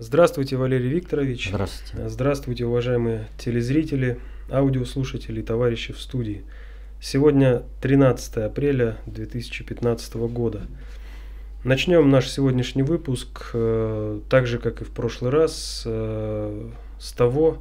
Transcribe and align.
Здравствуйте, 0.00 0.56
Валерий 0.56 0.90
Викторович. 0.90 1.48
Здравствуйте. 1.48 2.08
Здравствуйте, 2.08 2.64
уважаемые 2.66 3.26
телезрители, 3.36 4.20
аудиослушатели, 4.48 5.42
товарищи 5.42 5.92
в 5.92 6.00
студии. 6.00 6.44
Сегодня 7.00 7.64
13 7.80 8.36
апреля 8.36 8.98
2015 9.06 10.14
года. 10.14 10.62
Начнем 11.64 12.08
наш 12.10 12.28
сегодняшний 12.28 12.84
выпуск, 12.84 13.50
э, 13.54 14.20
так 14.30 14.46
же 14.46 14.60
как 14.60 14.82
и 14.82 14.84
в 14.84 14.90
прошлый 14.90 15.32
раз, 15.32 15.82
э, 15.84 16.70
с 17.00 17.10
того, 17.10 17.58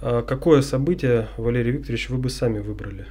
э, 0.00 0.22
какое 0.24 0.62
событие, 0.62 1.26
Валерий 1.36 1.72
Викторович, 1.72 2.10
вы 2.10 2.18
бы 2.18 2.30
сами 2.30 2.60
выбрали 2.60 3.06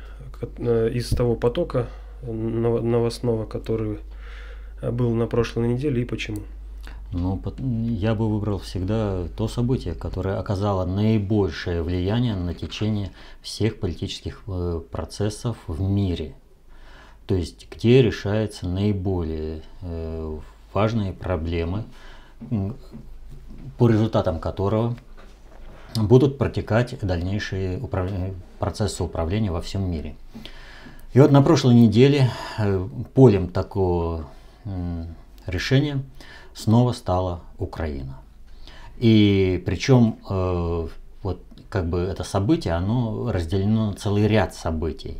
из 0.57 1.09
того 1.09 1.35
потока 1.35 1.87
новостного, 2.23 3.45
который 3.45 3.99
был 4.81 5.13
на 5.15 5.27
прошлой 5.27 5.67
неделе 5.67 6.01
и 6.01 6.05
почему? 6.05 6.43
Ну, 7.13 7.41
я 7.59 8.15
бы 8.15 8.29
выбрал 8.29 8.59
всегда 8.59 9.27
то 9.35 9.49
событие, 9.49 9.93
которое 9.93 10.39
оказало 10.39 10.85
наибольшее 10.85 11.83
влияние 11.83 12.35
на 12.35 12.53
течение 12.53 13.11
всех 13.41 13.81
политических 13.81 14.43
э, 14.47 14.81
процессов 14.89 15.57
в 15.67 15.81
мире. 15.81 16.35
То 17.27 17.35
есть, 17.35 17.67
где 17.69 18.01
решаются 18.01 18.67
наиболее 18.67 19.61
э, 19.81 20.37
важные 20.73 21.11
проблемы, 21.11 21.83
по 23.77 23.89
результатам 23.89 24.39
которого 24.39 24.95
будут 25.95 26.37
протекать 26.37 26.97
дальнейшие 27.01 27.77
управления, 27.79 28.33
процессы 28.57 29.03
управления 29.03 29.51
во 29.51 29.61
всем 29.61 29.89
мире. 29.89 30.15
И 31.13 31.19
вот 31.19 31.31
на 31.31 31.41
прошлой 31.41 31.75
неделе 31.75 32.31
э, 32.57 32.87
полем 33.13 33.49
такого 33.49 34.27
решения 35.45 36.01
снова 36.53 36.91
стала 36.93 37.41
Украина. 37.57 38.19
И 38.97 39.61
причем 39.65 40.19
э, 40.29 40.87
вот 41.23 41.43
как 41.69 41.89
бы 41.89 41.99
это 41.99 42.23
событие, 42.23 42.73
оно 42.73 43.31
разделено 43.31 43.91
на 43.91 43.93
целый 43.93 44.27
ряд 44.27 44.53
событий. 44.53 45.17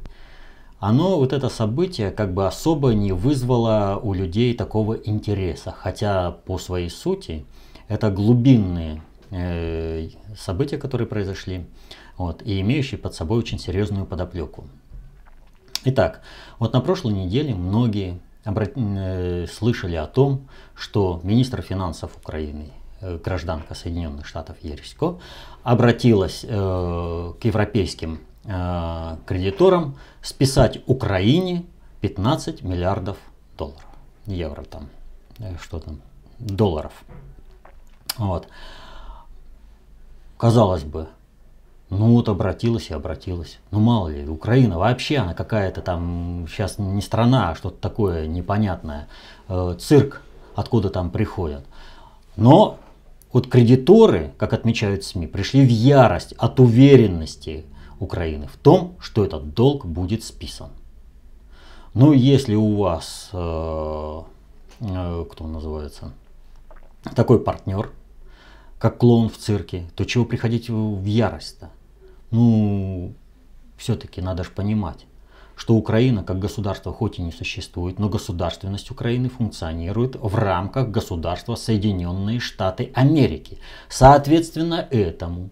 Оно, 0.79 1.17
вот 1.17 1.31
это 1.31 1.49
событие, 1.49 2.09
как 2.09 2.33
бы 2.33 2.47
особо 2.47 2.93
не 2.93 3.11
вызвало 3.11 3.99
у 4.01 4.13
людей 4.13 4.55
такого 4.55 4.95
интереса, 4.95 5.71
хотя 5.71 6.31
по 6.31 6.57
своей 6.57 6.89
сути 6.89 7.45
это 7.87 8.09
глубинные 8.09 9.01
э, 9.29 10.09
события, 10.35 10.77
которые 10.77 11.07
произошли, 11.07 11.67
вот, 12.17 12.41
и 12.41 12.59
имеющие 12.61 12.97
под 12.97 13.13
собой 13.13 13.37
очень 13.37 13.59
серьезную 13.59 14.05
подоплеку. 14.05 14.65
Итак, 15.85 16.21
вот 16.57 16.73
на 16.73 16.81
прошлой 16.81 17.13
неделе 17.13 17.53
многие 17.53 18.19
слышали 19.47 19.95
о 19.95 20.07
том, 20.07 20.47
что 20.75 21.19
министр 21.23 21.61
финансов 21.61 22.15
Украины, 22.17 22.71
э, 23.01 23.17
гражданка 23.23 23.75
Соединенных 23.75 24.25
Штатов 24.25 24.57
Ересько, 24.61 25.19
обратилась 25.63 26.45
э, 26.47 27.33
к 27.39 27.45
европейским 27.45 28.19
кредиторам 29.27 29.99
списать 30.23 30.79
Украине 30.87 31.63
15 32.01 32.63
миллиардов 32.63 33.17
долларов, 33.55 33.85
евро 34.25 34.63
там, 34.63 34.89
что 35.61 35.79
там, 35.79 36.01
долларов. 36.39 36.91
Вот. 38.17 38.47
Казалось 40.39 40.83
бы, 40.83 41.07
ну 41.91 42.13
вот 42.13 42.29
обратилась 42.29 42.89
и 42.89 42.93
обратилась. 42.93 43.59
Ну 43.69 43.81
мало 43.81 44.07
ли, 44.07 44.25
Украина 44.25 44.79
вообще, 44.79 45.17
она 45.17 45.33
какая-то 45.33 45.81
там 45.81 46.45
сейчас 46.49 46.79
не 46.79 47.01
страна, 47.01 47.49
а 47.51 47.55
что-то 47.55 47.81
такое 47.81 48.27
непонятное. 48.27 49.09
Э, 49.49 49.75
цирк, 49.77 50.21
откуда 50.55 50.89
там 50.89 51.11
приходят. 51.11 51.65
Но 52.37 52.79
вот 53.33 53.47
кредиторы, 53.47 54.33
как 54.37 54.53
отмечают 54.53 55.03
СМИ, 55.03 55.27
пришли 55.27 55.65
в 55.65 55.69
ярость 55.69 56.31
от 56.37 56.61
уверенности 56.61 57.65
Украины 57.99 58.47
в 58.47 58.55
том, 58.55 58.95
что 59.01 59.25
этот 59.25 59.53
долг 59.53 59.85
будет 59.85 60.23
списан. 60.23 60.69
Ну, 61.93 62.13
если 62.13 62.55
у 62.55 62.77
вас, 62.77 63.29
э, 63.33 64.21
э, 64.79 65.25
кто 65.29 65.45
называется, 65.45 66.13
такой 67.17 67.41
партнер, 67.41 67.91
как 68.79 68.97
клоун 68.97 69.27
в 69.27 69.37
цирке, 69.37 69.89
то 69.97 70.05
чего 70.05 70.23
приходить 70.23 70.69
в 70.69 71.03
ярость-то? 71.03 71.69
Ну, 72.31 73.13
все-таки 73.77 74.21
надо 74.21 74.43
же 74.43 74.51
понимать, 74.51 75.05
что 75.55 75.75
Украина 75.75 76.23
как 76.23 76.39
государство 76.39 76.93
хоть 76.93 77.19
и 77.19 77.21
не 77.21 77.31
существует, 77.31 77.99
но 77.99 78.09
государственность 78.09 78.89
Украины 78.89 79.29
функционирует 79.29 80.15
в 80.15 80.35
рамках 80.35 80.89
государства 80.89 81.55
Соединенные 81.55 82.39
Штаты 82.39 82.91
Америки. 82.93 83.57
Соответственно 83.89 84.87
этому, 84.89 85.49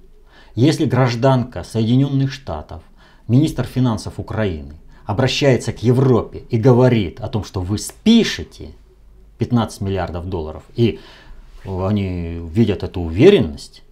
если 0.56 0.86
гражданка 0.86 1.64
Соединенных 1.64 2.32
Штатов, 2.32 2.82
министр 3.28 3.66
финансов 3.66 4.14
Украины, 4.18 4.76
обращается 5.06 5.74
к 5.74 5.84
Европе 5.84 6.44
и 6.50 6.58
говорит 6.58 7.20
о 7.20 7.28
том, 7.28 7.44
что 7.44 7.62
вы 7.62 7.78
спишете 7.78 8.72
15 9.38 9.82
миллиардов 9.82 10.30
долларов, 10.30 10.64
и 10.76 11.00
они 11.66 12.40
видят 12.54 12.84
эту 12.84 13.02
уверенность, 13.02 13.84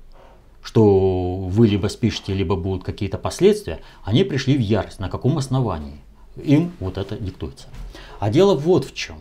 что 0.67 1.37
вы 1.37 1.69
либо 1.69 1.87
спишете, 1.87 2.33
либо 2.33 2.57
будут 2.57 2.83
какие-то 2.83 3.17
последствия, 3.17 3.79
они 4.03 4.25
пришли 4.25 4.57
в 4.57 4.59
ярость. 4.59 4.99
На 4.99 5.07
каком 5.07 5.37
основании? 5.37 6.01
Им 6.35 6.73
вот 6.81 6.97
это 6.97 7.15
диктуется. 7.15 7.67
А 8.19 8.29
дело 8.29 8.53
вот 8.53 8.83
в 8.83 8.93
чем. 8.93 9.19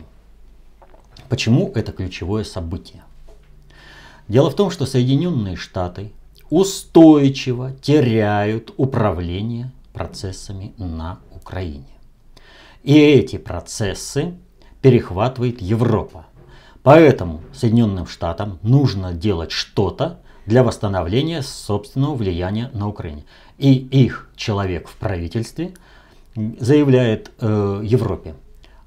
Почему 1.29 1.71
это 1.73 1.93
ключевое 1.93 2.43
событие? 2.43 3.01
Дело 4.27 4.49
в 4.49 4.55
том, 4.55 4.69
что 4.69 4.85
Соединенные 4.85 5.55
Штаты 5.55 6.11
устойчиво 6.49 7.71
теряют 7.81 8.73
управление 8.75 9.71
процессами 9.93 10.73
на 10.77 11.19
Украине. 11.33 11.87
И 12.83 12.93
эти 12.99 13.37
процессы 13.37 14.33
перехватывает 14.81 15.61
Европа. 15.61 16.25
Поэтому 16.83 17.39
Соединенным 17.53 18.05
Штатам 18.05 18.59
нужно 18.63 19.13
делать 19.13 19.51
что-то, 19.51 20.19
для 20.47 20.63
восстановления 20.63 21.43
собственного 21.43 22.15
влияния 22.15 22.71
на 22.73 22.87
Украине. 22.87 23.25
И 23.57 23.73
их 23.73 24.29
человек 24.35 24.87
в 24.87 24.95
правительстве 24.95 25.73
заявляет 26.35 27.31
э, 27.39 27.81
Европе, 27.83 28.35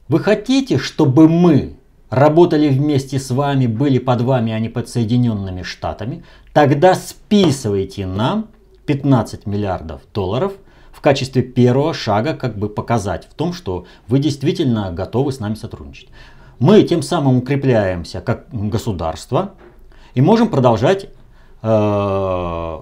вы 0.08 0.18
хотите, 0.18 0.78
чтобы 0.78 1.28
мы 1.28 1.76
работали 2.08 2.68
вместе 2.68 3.18
с 3.20 3.30
вами, 3.30 3.66
были 3.66 3.98
под 3.98 4.22
вами, 4.22 4.52
а 4.52 4.58
не 4.58 4.68
под 4.68 4.88
Соединенными 4.88 5.62
Штатами, 5.62 6.24
тогда 6.52 6.94
списывайте 6.94 8.06
нам 8.06 8.48
15 8.86 9.46
миллиардов 9.46 10.00
долларов 10.12 10.54
в 10.90 11.00
качестве 11.00 11.42
первого 11.42 11.94
шага, 11.94 12.34
как 12.34 12.58
бы 12.58 12.68
показать 12.68 13.28
в 13.28 13.34
том, 13.34 13.52
что 13.52 13.86
вы 14.08 14.18
действительно 14.18 14.90
готовы 14.90 15.30
с 15.30 15.38
нами 15.38 15.54
сотрудничать. 15.54 16.08
Мы 16.58 16.82
тем 16.82 17.02
самым 17.02 17.38
укрепляемся 17.38 18.20
как 18.20 18.46
государство 18.50 19.54
и 20.14 20.20
можем 20.20 20.48
продолжать 20.48 21.08
Э, 21.62 22.80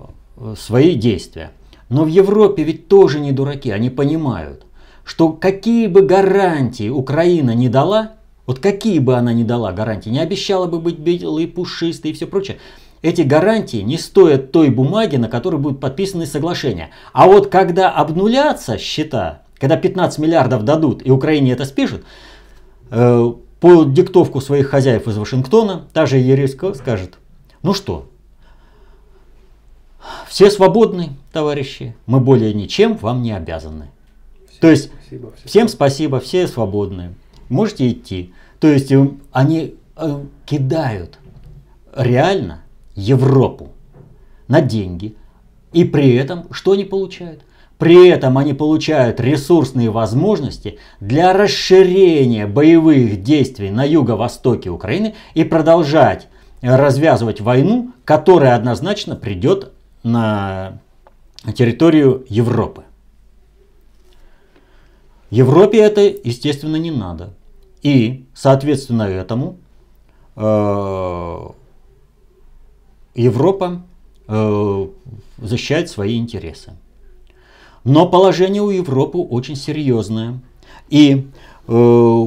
свои 0.56 0.94
действия. 0.94 1.50
Но 1.88 2.04
в 2.04 2.06
Европе 2.06 2.62
ведь 2.62 2.86
тоже 2.86 3.18
не 3.18 3.32
дураки, 3.32 3.70
они 3.70 3.90
понимают, 3.90 4.66
что 5.04 5.30
какие 5.30 5.88
бы 5.88 6.02
гарантии 6.02 6.88
Украина 6.88 7.54
не 7.56 7.68
дала, 7.68 8.12
вот 8.46 8.60
какие 8.60 9.00
бы 9.00 9.16
она 9.16 9.32
ни 9.32 9.42
дала 9.42 9.72
гарантии, 9.72 10.10
не 10.10 10.20
обещала 10.20 10.66
бы 10.66 10.78
быть 10.78 10.98
белой, 10.98 11.48
пушистой 11.48 12.12
и 12.12 12.14
все 12.14 12.26
прочее, 12.26 12.58
эти 13.02 13.22
гарантии 13.22 13.78
не 13.78 13.98
стоят 13.98 14.52
той 14.52 14.70
бумаги, 14.70 15.16
на 15.16 15.28
которой 15.28 15.56
будут 15.56 15.80
подписаны 15.80 16.26
соглашения. 16.26 16.90
А 17.12 17.26
вот 17.26 17.48
когда 17.48 17.90
обнулятся 17.90 18.78
счета, 18.78 19.42
когда 19.58 19.76
15 19.76 20.18
миллиардов 20.20 20.62
дадут 20.64 21.04
и 21.04 21.10
Украине 21.10 21.52
это 21.52 21.64
спишут, 21.64 22.04
э, 22.90 23.32
по 23.60 23.84
диктовку 23.84 24.40
своих 24.40 24.68
хозяев 24.68 25.08
из 25.08 25.16
Вашингтона, 25.18 25.88
та 25.92 26.06
же 26.06 26.18
Ереско 26.18 26.74
скажет, 26.74 27.18
ну 27.62 27.74
что, 27.74 28.06
все 30.28 30.50
свободны, 30.50 31.10
товарищи, 31.32 31.94
мы 32.06 32.20
более 32.20 32.54
ничем 32.54 32.96
вам 32.96 33.22
не 33.22 33.32
обязаны. 33.32 33.86
Всем 34.48 34.60
То 34.60 34.70
есть 34.70 34.90
спасибо, 34.92 35.32
всем. 35.32 35.48
всем 35.48 35.68
спасибо, 35.68 36.20
все 36.20 36.46
свободны, 36.46 37.14
можете 37.48 37.90
идти. 37.90 38.32
То 38.60 38.68
есть 38.68 38.90
э, 38.92 39.10
они 39.32 39.74
э, 39.96 40.20
кидают 40.46 41.18
реально 41.94 42.62
Европу 42.94 43.70
на 44.48 44.60
деньги. 44.60 45.14
И 45.72 45.84
при 45.84 46.14
этом 46.14 46.52
что 46.52 46.72
они 46.72 46.84
получают? 46.84 47.42
При 47.78 48.08
этом 48.08 48.36
они 48.38 48.54
получают 48.54 49.20
ресурсные 49.20 49.90
возможности 49.90 50.78
для 50.98 51.32
расширения 51.32 52.46
боевых 52.46 53.22
действий 53.22 53.70
на 53.70 53.84
юго-востоке 53.84 54.70
Украины 54.70 55.14
и 55.34 55.44
продолжать 55.44 56.26
развязывать 56.60 57.40
войну, 57.40 57.92
которая 58.04 58.56
однозначно 58.56 59.14
придет 59.14 59.70
на 60.08 60.80
территорию 61.54 62.24
Европы. 62.28 62.84
Европе 65.30 65.78
это, 65.78 66.00
естественно, 66.00 66.76
не 66.76 66.90
надо. 66.90 67.34
И, 67.82 68.26
соответственно, 68.34 69.02
этому 69.02 69.58
э, 70.36 71.48
Европа 73.14 73.82
э, 74.26 74.86
защищает 75.38 75.90
свои 75.90 76.16
интересы. 76.16 76.72
Но 77.84 78.08
положение 78.08 78.62
у 78.62 78.70
Европы 78.70 79.18
очень 79.18 79.56
серьезное. 79.56 80.40
И 80.88 81.28
э, 81.66 82.26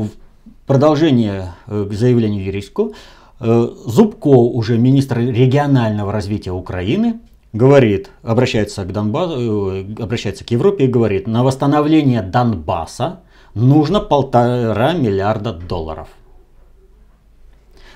продолжение 0.68 1.54
э, 1.68 1.88
к 1.89 1.94
заявлению 1.94 2.45
Ересько, 2.45 2.92
э, 3.39 3.69
Зубко, 3.86 4.30
уже 4.30 4.78
министр 4.78 5.19
регионального 5.19 6.12
развития 6.12 6.51
Украины, 6.51 7.19
говорит, 7.53 8.12
обращается 8.24 8.83
к, 8.86 8.92
Донбассу, 8.92 9.71
э, 9.71 9.86
обращается 10.00 10.45
к 10.45 10.51
Европе 10.51 10.86
и 10.86 10.88
говорит, 10.88 11.27
на 11.27 11.44
восстановление 11.44 12.21
Донбасса 12.21 13.21
нужно 13.53 14.00
полтора 14.00 14.94
миллиарда 14.94 15.53
долларов. 15.53 16.09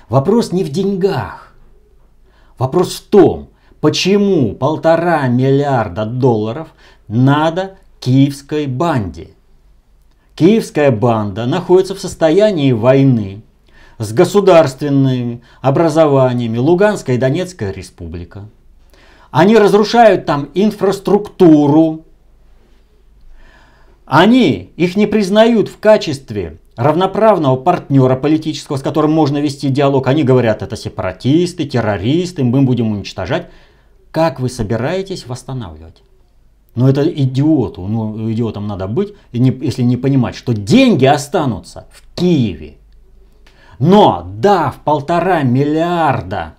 Вопрос 0.08 0.52
не 0.52 0.62
в 0.62 0.70
деньгах. 0.70 1.54
Вопрос 2.58 2.94
в 2.94 3.08
том, 3.08 3.48
почему 3.80 4.54
полтора 4.54 5.26
миллиарда 5.28 6.06
долларов 6.06 6.68
надо 7.08 7.78
киевской 8.00 8.66
банде. 8.66 9.30
Киевская 10.34 10.90
банда 10.90 11.46
находится 11.46 11.94
в 11.94 12.00
состоянии 12.00 12.72
войны 12.72 13.42
с 13.98 14.12
государственными 14.12 15.42
образованиями 15.62 16.58
Луганская 16.58 17.16
и 17.16 17.18
Донецкая 17.18 17.72
республика. 17.72 18.48
Они 19.36 19.58
разрушают 19.58 20.24
там 20.24 20.48
инфраструктуру. 20.54 22.06
Они 24.06 24.72
их 24.76 24.96
не 24.96 25.06
признают 25.06 25.68
в 25.68 25.78
качестве 25.78 26.58
равноправного 26.74 27.56
партнера 27.56 28.16
политического, 28.16 28.78
с 28.78 28.82
которым 28.82 29.12
можно 29.12 29.36
вести 29.36 29.68
диалог. 29.68 30.06
Они 30.06 30.22
говорят, 30.22 30.62
это 30.62 30.74
сепаратисты, 30.74 31.66
террористы, 31.66 32.44
мы 32.44 32.62
будем 32.62 32.90
уничтожать. 32.90 33.48
Как 34.10 34.40
вы 34.40 34.48
собираетесь 34.48 35.26
восстанавливать? 35.26 36.02
Но 36.74 36.88
это 36.88 37.06
идиоту, 37.06 37.86
ну 37.86 38.32
идиотом 38.32 38.66
надо 38.66 38.86
быть, 38.88 39.12
если 39.32 39.82
не 39.82 39.98
понимать, 39.98 40.34
что 40.34 40.54
деньги 40.54 41.04
останутся 41.04 41.88
в 41.90 42.00
Киеве. 42.18 42.78
Но 43.78 44.26
дав 44.26 44.76
полтора 44.76 45.42
миллиарда 45.42 46.54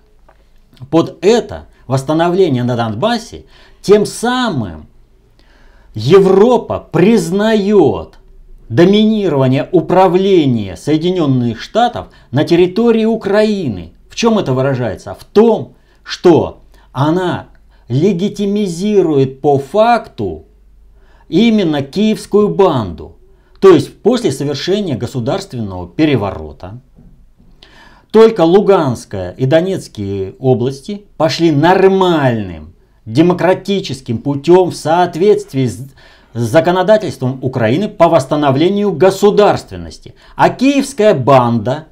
под 0.92 1.18
это 1.26 1.66
восстановление 1.88 2.63
на 2.63 2.75
Донбассе, 2.75 3.45
тем 3.81 4.06
самым 4.06 4.88
Европа 5.94 6.80
признает 6.80 8.19
доминирование 8.69 9.68
управления 9.72 10.75
Соединенных 10.75 11.62
Штатов 11.62 12.07
на 12.31 12.44
территории 12.44 13.06
Украины. 13.06 13.94
В 14.10 14.16
чем 14.16 14.38
это 14.38 14.54
выражается? 14.54 15.16
В 15.16 15.24
том, 15.24 15.75
что 16.04 16.62
она 16.92 17.48
легитимизирует 17.88 19.42
по 19.42 19.57
факту 19.57 20.45
именно 21.30 21.81
киевскую 21.81 22.50
банду. 22.50 23.18
То 23.60 23.69
есть 23.69 24.01
после 24.01 24.31
совершения 24.31 24.98
государственного 24.98 25.88
переворота 25.88 26.81
только 28.18 28.42
Луганская 28.42 29.30
и 29.38 29.46
Донецкие 29.46 30.34
области 30.40 31.06
пошли 31.18 31.52
нормальным 31.52 32.74
демократическим 33.06 34.18
путем 34.18 34.72
в 34.72 34.75
соответствии 34.75 35.68
с 35.68 35.86
законодательством 36.34 37.38
Украины 37.44 37.88
по 37.88 38.10
восстановлению 38.10 38.92
государственности. 38.92 40.16
А 40.36 40.50
киевская 40.50 41.14
банда 41.14 41.90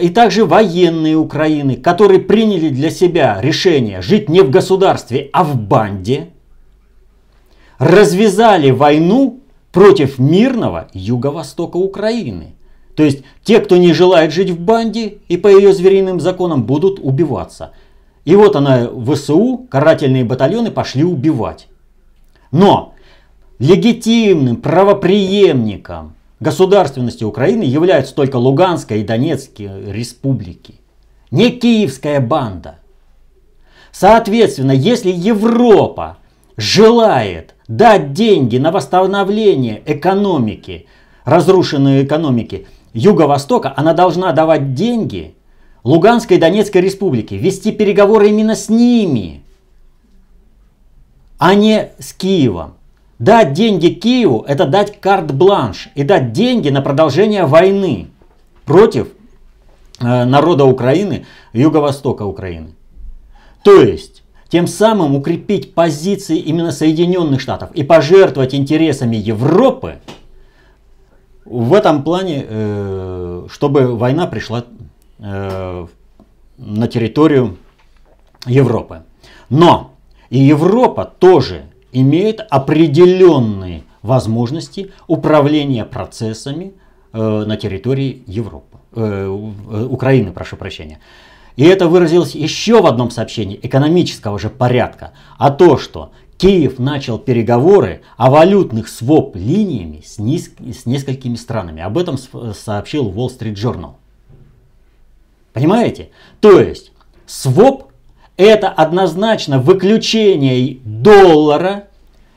и 0.00 0.08
также 0.08 0.44
военные 0.44 1.16
Украины, 1.16 1.76
которые 1.76 2.18
приняли 2.18 2.70
для 2.70 2.90
себя 2.90 3.38
решение 3.40 4.02
жить 4.02 4.28
не 4.28 4.40
в 4.40 4.50
государстве, 4.50 5.30
а 5.32 5.44
в 5.44 5.56
банде, 5.56 6.30
развязали 7.78 8.72
войну 8.72 9.38
против 9.70 10.18
мирного 10.18 10.88
юго-востока 10.94 11.76
Украины. 11.76 12.56
То 12.96 13.02
есть 13.02 13.24
те, 13.42 13.60
кто 13.60 13.76
не 13.76 13.92
желает 13.92 14.32
жить 14.32 14.50
в 14.50 14.60
банде 14.60 15.18
и 15.28 15.36
по 15.36 15.48
ее 15.48 15.72
звериным 15.72 16.20
законам 16.20 16.64
будут 16.64 16.98
убиваться. 17.00 17.72
И 18.24 18.36
вот 18.36 18.56
она, 18.56 18.88
ВСУ, 18.88 19.66
карательные 19.68 20.24
батальоны 20.24 20.70
пошли 20.70 21.04
убивать. 21.04 21.68
Но 22.50 22.94
легитимным 23.58 24.56
правоприемником 24.56 26.14
государственности 26.40 27.24
Украины 27.24 27.64
являются 27.64 28.14
только 28.14 28.36
Луганская 28.36 28.98
и 28.98 29.04
Донецкие 29.04 29.92
республики, 29.92 30.76
не 31.30 31.50
киевская 31.50 32.20
банда. 32.20 32.78
Соответственно, 33.90 34.72
если 34.72 35.10
Европа 35.10 36.18
желает 36.56 37.54
дать 37.68 38.12
деньги 38.12 38.58
на 38.58 38.70
восстановление 38.70 39.82
экономики, 39.84 40.86
разрушенной 41.24 42.04
экономики 42.04 42.66
Юго-Востока, 42.94 43.74
она 43.76 43.92
должна 43.92 44.32
давать 44.32 44.74
деньги 44.74 45.34
Луганской 45.82 46.38
и 46.38 46.40
Донецкой 46.40 46.80
республике, 46.80 47.36
вести 47.36 47.72
переговоры 47.72 48.28
именно 48.28 48.54
с 48.54 48.68
ними, 48.68 49.42
а 51.38 51.54
не 51.54 51.90
с 51.98 52.14
Киевом. 52.14 52.74
Дать 53.18 53.52
деньги 53.52 53.88
Киеву– 53.88 54.44
это 54.48 54.66
дать 54.66 55.00
карт-бланш 55.00 55.90
и 55.94 56.02
дать 56.04 56.32
деньги 56.32 56.68
на 56.68 56.82
продолжение 56.82 57.46
войны 57.46 58.08
против 58.64 59.08
э, 60.00 60.24
народа 60.24 60.64
Украины, 60.64 61.26
юго-востока 61.52 62.22
Украины. 62.22 62.74
То 63.62 63.80
есть, 63.80 64.22
тем 64.48 64.66
самым 64.66 65.16
укрепить 65.16 65.74
позиции 65.74 66.38
именно 66.38 66.72
Соединенных 66.72 67.40
Штатов 67.40 67.70
и 67.72 67.82
пожертвовать 67.82 68.54
интересами 68.54 69.16
Европы 69.16 69.98
в 71.44 71.74
этом 71.74 72.02
плане, 72.02 72.44
э, 72.48 73.46
чтобы 73.50 73.96
война 73.96 74.26
пришла 74.26 74.64
э, 75.18 75.86
на 76.56 76.88
территорию 76.88 77.56
Европы. 78.46 79.02
Но 79.50 79.92
и 80.30 80.38
Европа 80.38 81.04
тоже 81.04 81.66
имеет 81.92 82.40
определенные 82.50 83.82
возможности 84.02 84.92
управления 85.06 85.84
процессами 85.84 86.72
э, 87.12 87.44
на 87.46 87.56
территории 87.56 88.22
Европы, 88.26 88.78
Украины, 88.94 90.32
прошу 90.32 90.56
прощения. 90.56 91.00
И 91.56 91.64
это 91.64 91.88
выразилось 91.88 92.34
еще 92.34 92.80
в 92.80 92.86
одном 92.86 93.10
сообщении 93.10 93.58
экономического 93.62 94.38
же 94.38 94.50
порядка, 94.50 95.12
а 95.38 95.50
то, 95.50 95.76
что 95.78 96.10
Киев 96.38 96.78
начал 96.78 97.18
переговоры 97.18 98.02
о 98.16 98.30
валютных 98.30 98.88
своп-линиями 98.88 100.02
с, 100.04 100.18
низ... 100.18 100.50
с 100.58 100.86
несколькими 100.86 101.36
странами. 101.36 101.82
Об 101.82 101.96
этом 101.96 102.18
сообщил 102.18 103.10
Wall 103.10 103.28
Street 103.28 103.54
Journal. 103.54 103.94
Понимаете? 105.52 106.10
То 106.40 106.60
есть, 106.60 106.92
своп 107.26 107.84
это 108.36 108.68
однозначно 108.68 109.60
выключение 109.60 110.78
доллара 110.84 111.88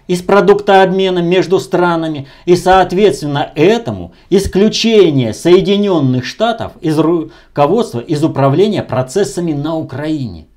из 0.05 0.21
продукта 0.21 0.83
обмена 0.83 1.19
между 1.19 1.59
странами 1.59 2.27
и 2.45 2.55
соответственно 2.55 3.51
этому 3.55 4.13
исключение 4.29 5.33
Соединенных 5.33 6.25
Штатов 6.25 6.73
из 6.81 6.97
руководства, 6.97 7.99
из 7.99 8.23
управления 8.23 8.83
процессами 8.83 9.53
на 9.53 9.75
Украине. 9.75 10.47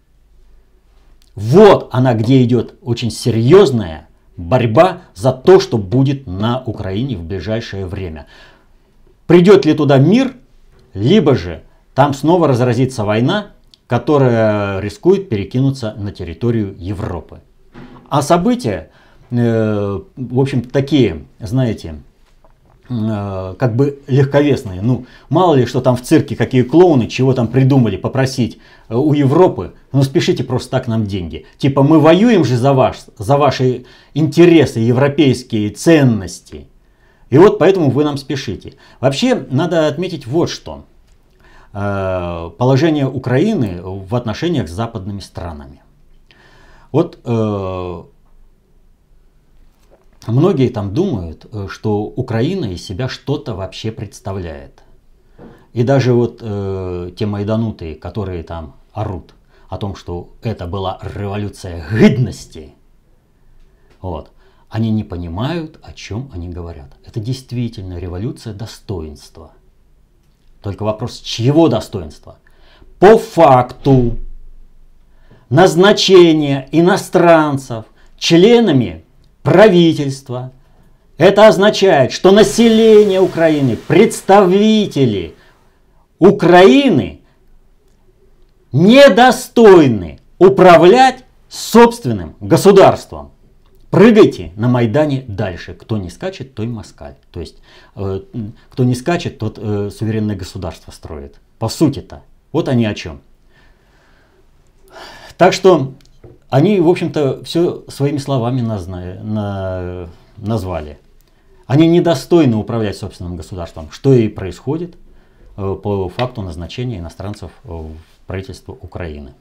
Вот 1.34 1.88
она, 1.92 2.14
где 2.14 2.42
идет 2.42 2.74
очень 2.82 3.10
серьезная 3.10 4.08
борьба 4.36 5.02
за 5.14 5.32
то, 5.32 5.60
что 5.60 5.78
будет 5.78 6.26
на 6.26 6.62
Украине 6.62 7.16
в 7.16 7.24
ближайшее 7.24 7.86
время. 7.86 8.26
Придет 9.26 9.64
ли 9.64 9.74
туда 9.74 9.98
мир, 9.98 10.34
либо 10.94 11.34
же 11.34 11.62
там 11.94 12.14
снова 12.14 12.48
разразится 12.48 13.04
война, 13.04 13.48
которая 13.86 14.80
рискует 14.80 15.28
перекинуться 15.28 15.94
на 15.96 16.12
территорию 16.12 16.74
Европы. 16.78 17.40
А 18.08 18.22
события, 18.22 18.90
э, 19.30 20.00
в 20.16 20.40
общем, 20.40 20.62
такие, 20.62 21.24
знаете, 21.38 21.96
как 22.90 23.76
бы 23.76 24.00
легковесные. 24.08 24.82
Ну, 24.82 25.06
мало 25.28 25.54
ли, 25.54 25.64
что 25.64 25.80
там 25.80 25.94
в 25.94 26.02
цирке, 26.02 26.34
какие 26.34 26.62
клоуны, 26.62 27.06
чего 27.06 27.32
там 27.34 27.46
придумали 27.46 27.96
попросить 27.96 28.58
э, 28.88 28.96
у 28.96 29.12
Европы. 29.12 29.74
Ну, 29.92 30.02
спешите 30.02 30.42
просто 30.42 30.70
так 30.70 30.88
нам 30.88 31.06
деньги. 31.06 31.46
Типа, 31.56 31.84
мы 31.84 32.00
воюем 32.00 32.44
же 32.44 32.56
за, 32.56 32.72
ваш, 32.72 32.96
за 33.16 33.36
ваши 33.36 33.84
интересы, 34.12 34.80
европейские 34.80 35.70
ценности. 35.70 36.66
И 37.28 37.38
вот 37.38 37.60
поэтому 37.60 37.90
вы 37.90 38.02
нам 38.02 38.16
спешите. 38.16 38.74
Вообще, 38.98 39.46
надо 39.50 39.86
отметить 39.86 40.26
вот 40.26 40.50
что. 40.50 40.84
Э, 41.72 42.50
положение 42.58 43.06
Украины 43.08 43.80
в 43.82 44.16
отношениях 44.16 44.68
с 44.68 44.72
западными 44.72 45.20
странами. 45.20 45.80
Вот 46.90 47.20
э, 47.24 48.02
многие 50.26 50.68
там 50.68 50.94
думают, 50.94 51.46
э, 51.52 51.66
что 51.68 52.02
Украина 52.02 52.66
из 52.66 52.84
себя 52.84 53.08
что-то 53.08 53.54
вообще 53.54 53.92
представляет. 53.92 54.82
И 55.72 55.82
даже 55.82 56.12
вот 56.12 56.38
э, 56.42 57.12
те 57.16 57.26
майданутые, 57.26 57.94
которые 57.94 58.42
там 58.42 58.76
орут, 58.92 59.34
о 59.68 59.78
том, 59.78 59.94
что 59.94 60.30
это 60.42 60.66
была 60.66 60.98
революция 61.00 61.84
гидности, 61.92 62.74
вот, 64.00 64.32
они 64.68 64.90
не 64.90 65.04
понимают, 65.04 65.78
о 65.82 65.92
чем 65.92 66.30
они 66.32 66.48
говорят. 66.48 66.92
Это 67.04 67.20
действительно 67.20 67.98
революция 67.98 68.52
достоинства. 68.52 69.52
Только 70.60 70.82
вопрос, 70.82 71.20
чьего 71.20 71.68
достоинства? 71.68 72.38
По 72.98 73.16
факту 73.16 74.18
назначения 75.48 76.68
иностранцев 76.72 77.86
членами 78.18 79.04
правительства. 79.42 80.52
Это 81.18 81.46
означает, 81.46 82.12
что 82.12 82.32
население 82.32 83.20
Украины, 83.20 83.76
представители 83.76 85.34
Украины 86.18 87.20
недостойны 88.72 90.20
управлять 90.38 91.24
собственным 91.48 92.36
государством. 92.40 93.32
Прыгайте 93.90 94.52
на 94.54 94.68
Майдане 94.68 95.24
дальше. 95.26 95.74
Кто 95.74 95.98
не 95.98 96.10
скачет, 96.10 96.54
той 96.54 96.68
москаль. 96.68 97.16
То 97.32 97.40
есть, 97.40 97.56
э, 97.96 98.20
кто 98.70 98.84
не 98.84 98.94
скачет, 98.94 99.38
тот 99.38 99.58
э, 99.60 99.90
суверенное 99.90 100.36
государство 100.36 100.92
строит. 100.92 101.40
По 101.58 101.68
сути-то. 101.68 102.22
Вот 102.52 102.68
они 102.68 102.86
о 102.86 102.94
чем. 102.94 103.20
Так 105.36 105.52
что 105.52 105.94
они, 106.50 106.80
в 106.80 106.88
общем-то, 106.88 107.44
все 107.44 107.84
своими 107.88 108.18
словами 108.18 108.60
назна, 108.60 109.14
на, 109.22 110.08
назвали. 110.36 110.98
Они 111.66 111.86
недостойны 111.86 112.56
управлять 112.56 112.96
собственным 112.96 113.36
государством, 113.36 113.90
что 113.92 114.12
и 114.12 114.28
происходит 114.28 114.96
э, 115.56 115.76
по 115.80 116.08
факту 116.08 116.42
назначения 116.42 116.98
иностранцев 116.98 117.52
в 117.62 117.92
правительство 118.26 118.72
Украины. 118.72 119.34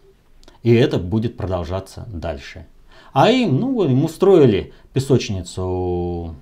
И 0.61 0.73
это 0.73 0.99
будет 0.99 1.35
продолжаться 1.35 2.05
дальше. 2.07 2.67
А 3.11 3.31
им, 3.31 3.59
ну, 3.59 3.83
им 3.83 4.05
устроили 4.05 4.73
песочницу, 4.93 6.35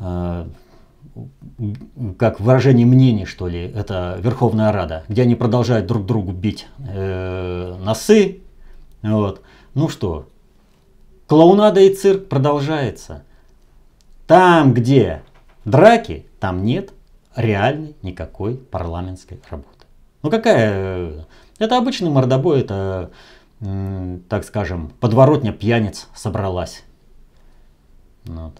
э, 0.00 0.46
как 2.18 2.40
выражение 2.40 2.86
мнений, 2.86 3.24
что 3.24 3.48
ли, 3.48 3.62
это 3.74 4.18
Верховная 4.20 4.72
Рада, 4.72 5.04
где 5.08 5.22
они 5.22 5.34
продолжают 5.34 5.86
друг 5.86 6.04
другу 6.04 6.32
бить 6.32 6.66
э, 6.78 7.76
носы, 7.82 8.40
вот. 9.02 9.42
Ну 9.74 9.88
что, 9.88 10.28
клоунада 11.26 11.80
и 11.80 11.94
цирк 11.94 12.28
продолжается. 12.28 13.24
Там, 14.26 14.74
где 14.74 15.22
драки, 15.64 16.26
там 16.40 16.64
нет 16.64 16.92
реальной 17.36 17.96
никакой 18.02 18.56
парламентской 18.56 19.40
работы. 19.48 19.86
Ну 20.22 20.30
какая? 20.30 21.26
Это 21.58 21.78
обычный 21.78 22.10
мордобой, 22.10 22.60
это, 22.60 23.10
так 24.28 24.44
скажем, 24.44 24.92
подворотня 25.00 25.52
пьяниц 25.52 26.08
собралась. 26.14 26.82
Вот. 28.24 28.54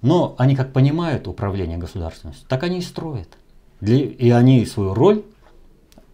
Но 0.00 0.34
они 0.38 0.56
как 0.56 0.72
понимают 0.72 1.28
управление 1.28 1.78
государственностью, 1.78 2.46
так 2.48 2.62
они 2.62 2.78
и 2.78 2.82
строят. 2.82 3.36
И 3.80 4.30
они 4.30 4.64
свою 4.66 4.94
роль 4.94 5.24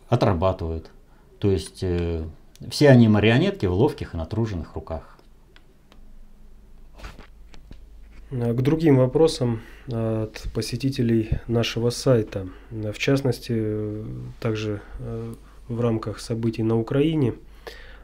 отрабатывают. 0.09 0.91
То 1.39 1.51
есть 1.51 1.79
э, 1.83 2.25
все 2.71 2.89
они 2.91 3.09
марионетки 3.09 3.67
в 3.67 3.73
ловких 3.73 4.15
и 4.15 4.17
натруженных 4.17 4.75
руках. 4.75 5.19
К 8.31 8.61
другим 8.61 8.99
вопросам 8.99 9.63
от 9.87 10.45
посетителей 10.53 11.31
нашего 11.47 11.91
сайта. 11.91 12.47
В 12.71 12.99
частности, 12.99 14.05
также 14.39 14.83
э, 14.99 15.35
в 15.69 15.81
рамках 15.81 16.21
событий 16.21 16.63
на 16.63 16.79
Украине 16.79 17.35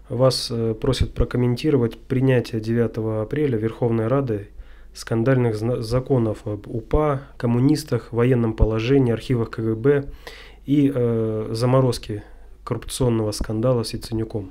вас 0.09 0.49
э, 0.51 0.75
просят 0.75 1.13
прокомментировать 1.13 1.99
принятие 1.99 2.63
9 2.63 3.23
апреля 3.23 3.59
Верховной 3.59 4.07
Рады 4.07 4.49
скандальных 4.95 5.57
законов 5.57 6.47
об 6.47 6.69
УПА, 6.69 7.23
коммунистах, 7.37 8.13
военном 8.13 8.55
положении, 8.55 9.13
архивах 9.13 9.51
КГБ 9.51 10.09
и 10.67 10.91
э, 10.95 11.49
заморозки 11.51 12.23
коррупционного 12.65 13.33
скандала 13.33 13.85
с 13.85 13.93
Яценюком. 13.93 14.51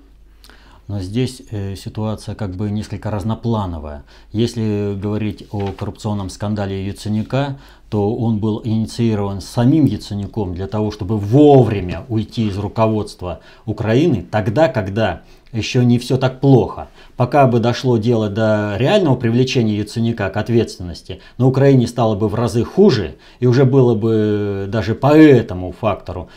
Но 0.88 1.00
здесь 1.00 1.42
э, 1.50 1.76
ситуация 1.76 2.36
как 2.36 2.56
бы 2.56 2.70
несколько 2.70 3.10
разноплановая. 3.10 4.04
Если 4.34 4.98
говорить 5.00 5.48
о 5.52 5.72
коррупционном 5.72 6.30
скандале 6.30 6.86
Яценюка, 6.86 7.58
то 7.90 8.14
он 8.16 8.40
был 8.40 8.62
инициирован 8.64 9.40
самим 9.40 9.86
Яценюком 9.86 10.54
для 10.54 10.68
того, 10.68 10.92
чтобы 10.92 11.18
вовремя 11.18 12.04
уйти 12.10 12.48
из 12.48 12.58
руководства 12.58 13.40
Украины, 13.66 14.26
тогда, 14.30 14.68
когда 14.68 15.22
еще 15.54 15.86
не 15.86 16.00
все 16.00 16.18
так 16.18 16.42
плохо. 16.42 16.90
Пока 17.16 17.48
бы 17.48 17.60
дошло 17.60 17.98
дело 17.98 18.30
до 18.30 18.76
реального 18.78 19.16
привлечения 19.16 19.78
Яценюка 19.78 20.30
к 20.30 20.38
ответственности, 20.38 21.22
на 21.38 21.48
Украине 21.48 21.88
стало 21.88 22.16
бы 22.16 22.28
в 22.28 22.36
разы 22.36 22.64
хуже, 22.64 23.16
и 23.40 23.46
уже 23.46 23.64
было 23.64 23.96
бы 23.96 24.68
даже 24.68 24.96
по 24.96 25.16
этому 25.16 25.72
фактору 25.72 26.30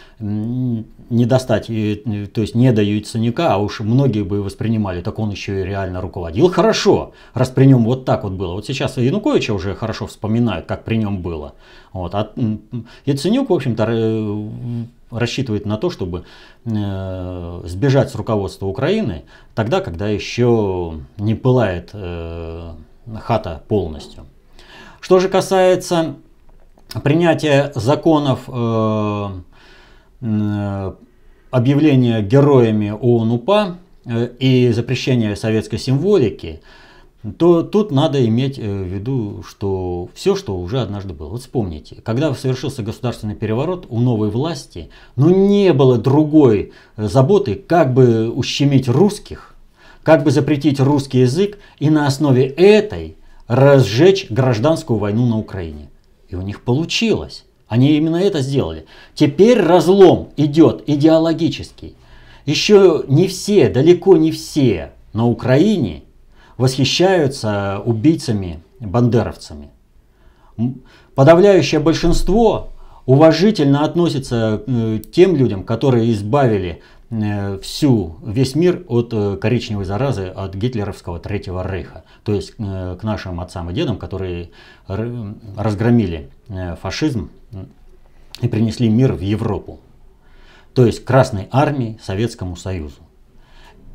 не 1.11 1.27
достать, 1.27 1.67
то 1.67 2.41
есть 2.41 2.55
не 2.55 2.73
до 2.73 2.83
Яценюка, 2.83 3.55
а 3.55 3.59
уж 3.59 3.81
многие 3.81 4.23
бы 4.23 4.43
воспринимали, 4.43 5.03
так 5.03 5.19
он 5.19 5.31
еще 5.31 5.61
и 5.61 5.65
реально 5.65 6.01
руководил 6.01 6.51
хорошо, 6.51 7.13
раз 7.35 7.51
при 7.51 7.67
нем 7.67 7.85
вот 7.85 8.05
так 8.05 8.25
вот 8.25 8.33
было. 8.33 8.53
Вот 8.53 8.67
сейчас 8.67 8.97
Януковича 8.97 9.55
уже 9.55 9.75
хорошо 9.75 10.07
вспоминают, 10.07 10.67
как 10.67 10.85
при 10.85 10.97
нем 10.97 11.23
было. 11.23 11.55
Вот. 11.93 12.15
А 12.15 12.33
Яценюк, 13.05 13.51
в 13.51 13.53
общем-то, 13.53 13.85
рассчитывает 15.11 15.67
на 15.67 15.77
то, 15.77 15.91
чтобы 15.91 16.25
э, 16.65 17.61
сбежать 17.65 18.11
с 18.11 18.15
руководства 18.15 18.67
Украины 18.67 19.25
тогда, 19.55 19.81
когда 19.81 20.09
еще 20.09 21.01
не 21.19 21.35
пылает 21.35 21.91
э, 21.93 22.73
хата 23.21 23.63
полностью. 23.69 24.27
Что 25.01 25.21
же 25.21 25.29
касается 25.29 26.17
принятия 27.05 27.73
законов 27.75 28.41
э, 28.49 29.31
э, 30.21 30.93
объявления 31.51 32.23
героями 32.23 32.91
ООН-УПА 32.91 33.79
э, 34.05 34.29
и 34.39 34.73
запрещения 34.73 35.35
советской 35.35 35.79
символики, 35.79 36.61
то 37.39 37.63
тут 37.63 37.91
надо 37.91 38.25
иметь 38.27 38.59
э, 38.59 38.63
в 38.63 38.87
виду, 38.87 39.43
что 39.47 40.09
все, 40.15 40.37
что 40.37 40.59
уже 40.59 40.81
однажды 40.81 41.15
было. 41.15 41.29
Вот 41.29 41.41
вспомните, 41.41 41.97
когда 42.05 42.35
совершился 42.35 42.83
государственный 42.83 43.35
переворот 43.35 43.87
у 43.89 44.01
новой 44.01 44.31
власти, 44.31 44.91
ну 45.17 45.31
не 45.31 45.73
было 45.73 45.99
другой 45.99 46.73
заботы, 46.97 47.55
как 47.55 47.95
бы 47.95 48.31
ущемить 48.31 48.89
русских, 48.89 49.55
как 50.03 50.23
бы 50.23 50.31
запретить 50.31 50.79
русский 50.79 51.21
язык 51.21 51.59
и 51.79 51.91
на 51.91 52.07
основе 52.07 52.47
этой 52.47 53.17
разжечь 53.49 54.27
гражданскую 54.31 54.99
войну 54.99 55.27
на 55.27 55.39
Украине. 55.39 55.89
И 56.29 56.37
у 56.37 56.43
них 56.43 56.63
получилось. 56.63 57.46
Они 57.69 57.97
именно 57.97 58.17
это 58.17 58.41
сделали. 58.41 58.87
Теперь 59.15 59.61
разлом 59.61 60.29
идет 60.37 60.85
идеологический. 60.87 61.97
Еще 62.45 63.05
не 63.09 63.27
все, 63.27 63.69
далеко 63.69 64.17
не 64.17 64.31
все 64.31 64.93
на 65.13 65.27
Украине 65.27 66.05
восхищаются 66.57 67.83
убийцами, 67.85 68.61
бандеровцами. 68.81 69.71
Подавляющее 71.15 71.81
большинство 71.81 72.71
уважительно 73.07 73.85
относится 73.85 74.63
к 74.65 74.69
э, 74.69 75.01
тем 75.13 75.37
людям, 75.37 75.65
которые 75.65 76.13
избавили 76.13 76.83
э, 77.11 77.59
всю, 77.59 78.17
весь 78.25 78.55
мир 78.55 78.85
от 78.89 79.11
э, 79.13 79.37
коричневой 79.41 79.85
заразы, 79.85 80.27
от 80.27 80.55
гитлеровского 80.55 81.19
Третьего 81.19 81.67
Рейха. 81.67 82.05
То 82.25 82.35
есть 82.35 82.55
к 82.57 82.99
нашим 83.03 83.41
отцам 83.41 83.71
и 83.71 83.75
дедам, 83.75 83.97
которые 83.97 84.51
разгромили 84.87 86.31
фашизм 86.83 87.31
и 88.41 88.49
принесли 88.49 88.88
мир 88.88 89.12
в 89.12 89.21
Европу. 89.21 89.81
То 90.75 90.85
есть 90.85 91.05
Красной 91.05 91.49
Армии, 91.50 91.99
Советскому 92.03 92.57
Союзу. 92.57 93.00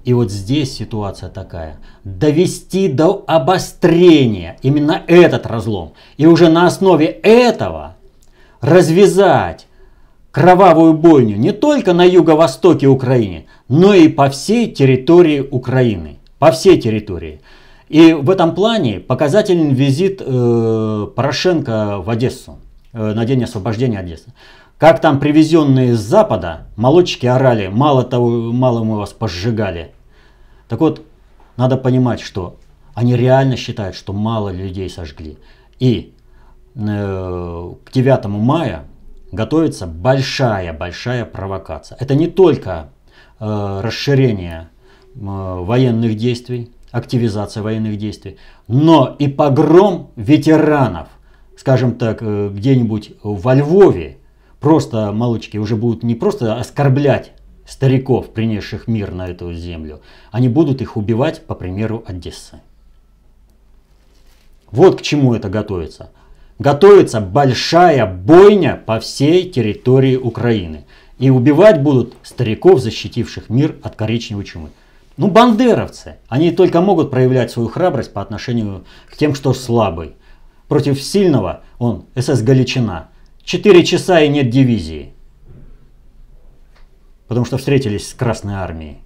И 0.04 0.14
вот 0.14 0.32
здесь 0.32 0.76
ситуация 0.76 1.30
такая. 1.30 1.78
Довести 2.04 2.88
до 2.88 3.24
обострения 3.28 4.58
именно 4.64 5.04
этот 5.08 5.46
разлом. 5.46 5.94
И 6.18 6.26
уже 6.26 6.50
на 6.50 6.66
основе 6.66 7.06
этого 7.06 7.98
развязать 8.62 9.68
кровавую 10.32 10.94
бойню 10.94 11.38
не 11.38 11.52
только 11.52 11.94
на 11.94 12.04
юго-востоке 12.04 12.88
Украины, 12.88 13.46
но 13.68 13.94
и 13.94 14.08
по 14.08 14.30
всей 14.30 14.72
территории 14.72 15.40
Украины. 15.40 16.18
По 16.40 16.52
всей 16.52 16.82
территории. 16.82 17.42
И 17.90 18.14
в 18.14 18.30
этом 18.32 18.56
плане 18.56 19.00
показательный 19.00 19.76
визит 19.76 20.22
э, 20.26 21.08
Порошенко 21.16 22.02
в 22.02 22.10
Одессу 22.10 22.58
на 22.94 23.26
день 23.26 23.44
освобождения 23.44 24.00
Одессы. 24.00 24.34
Как 24.78 25.00
там 25.00 25.20
привезенные 25.20 25.96
с 25.96 26.00
Запада 26.00 26.68
молодчики 26.76 27.26
орали, 27.26 27.68
мало 27.68 28.04
того, 28.04 28.52
мало 28.52 28.84
мы 28.84 28.98
вас 28.98 29.14
пожигали. 29.14 29.94
Так 30.68 30.80
вот, 30.80 31.06
надо 31.56 31.78
понимать, 31.78 32.20
что 32.20 32.58
они 32.94 33.16
реально 33.16 33.58
считают, 33.58 33.96
что 33.96 34.12
мало 34.14 34.50
людей 34.50 34.90
сожгли. 34.90 35.38
И 35.80 36.14
э, 36.76 37.74
к 37.84 37.92
9 37.92 38.26
мая 38.26 38.86
готовится 39.32 39.88
большая-большая 39.88 41.26
провокация. 41.26 41.98
Это 42.00 42.16
не 42.16 42.28
только 42.28 42.90
расширение 43.40 44.70
военных 45.16 46.16
действий, 46.16 46.72
активизация 46.92 47.64
военных 47.64 47.98
действий, 47.98 48.38
но 48.68 49.16
и 49.18 49.28
погром 49.28 50.12
ветеранов, 50.16 51.08
скажем 51.62 51.94
так, 51.94 52.24
где-нибудь 52.24 53.12
во 53.22 53.54
Львове, 53.54 54.18
просто 54.60 55.12
молочки 55.12 55.58
уже 55.58 55.76
будут 55.76 56.02
не 56.02 56.16
просто 56.16 56.60
оскорблять 56.60 57.34
стариков, 57.68 58.32
принесших 58.32 58.88
мир 58.88 59.12
на 59.12 59.28
эту 59.28 59.54
землю, 59.54 60.02
они 60.32 60.50
будут 60.50 60.82
их 60.82 60.98
убивать, 60.98 61.46
по 61.46 61.54
примеру 61.54 62.04
Одессы. 62.08 62.62
Вот 64.72 64.98
к 64.98 65.02
чему 65.04 65.36
это 65.36 65.50
готовится. 65.50 66.10
Готовится 66.58 67.22
большая 67.22 68.08
бойня 68.08 68.82
по 68.84 69.00
всей 69.00 69.48
территории 69.48 70.16
Украины. 70.16 70.86
И 71.20 71.30
убивать 71.30 71.84
будут 71.84 72.16
стариков, 72.24 72.80
защитивших 72.80 73.50
мир 73.50 73.76
от 73.84 73.96
коричневой 73.96 74.46
чумы. 74.46 74.72
Ну, 75.16 75.28
бандеровцы. 75.28 76.16
Они 76.28 76.50
только 76.50 76.82
могут 76.82 77.12
проявлять 77.12 77.52
свою 77.52 77.70
храбрость 77.70 78.14
по 78.14 78.22
отношению 78.24 78.84
к 79.08 79.16
тем, 79.16 79.36
что 79.36 79.54
слабый. 79.54 80.16
Против 80.72 81.04
сильного 81.04 81.64
он 81.80 82.06
СС 82.16 82.42
Галичина. 82.42 83.10
Четыре 83.44 83.84
часа 83.84 84.22
и 84.22 84.30
нет 84.30 84.50
дивизии 84.50 85.14
потому 87.32 87.46
что 87.46 87.58
встретились 87.58 88.10
с 88.10 88.14
Красной 88.14 88.56
Армией. 88.56 88.98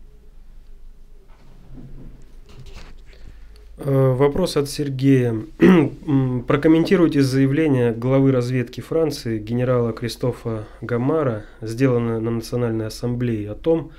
Э, 3.77 4.15
вопрос 4.17 4.57
от 4.57 4.67
Сергея. 4.67 5.35
Прокомментируйте 6.47 7.21
заявление 7.21 7.93
главы 7.93 8.31
разведки 8.31 8.81
Франции 8.81 9.37
генерала 9.37 9.93
Кристофа 9.93 10.65
Гамара, 10.81 11.45
сделанное 11.61 12.19
на 12.19 12.31
Национальной 12.31 12.87
ассамблее, 12.87 13.51
о 13.51 13.53
том, 13.53 13.91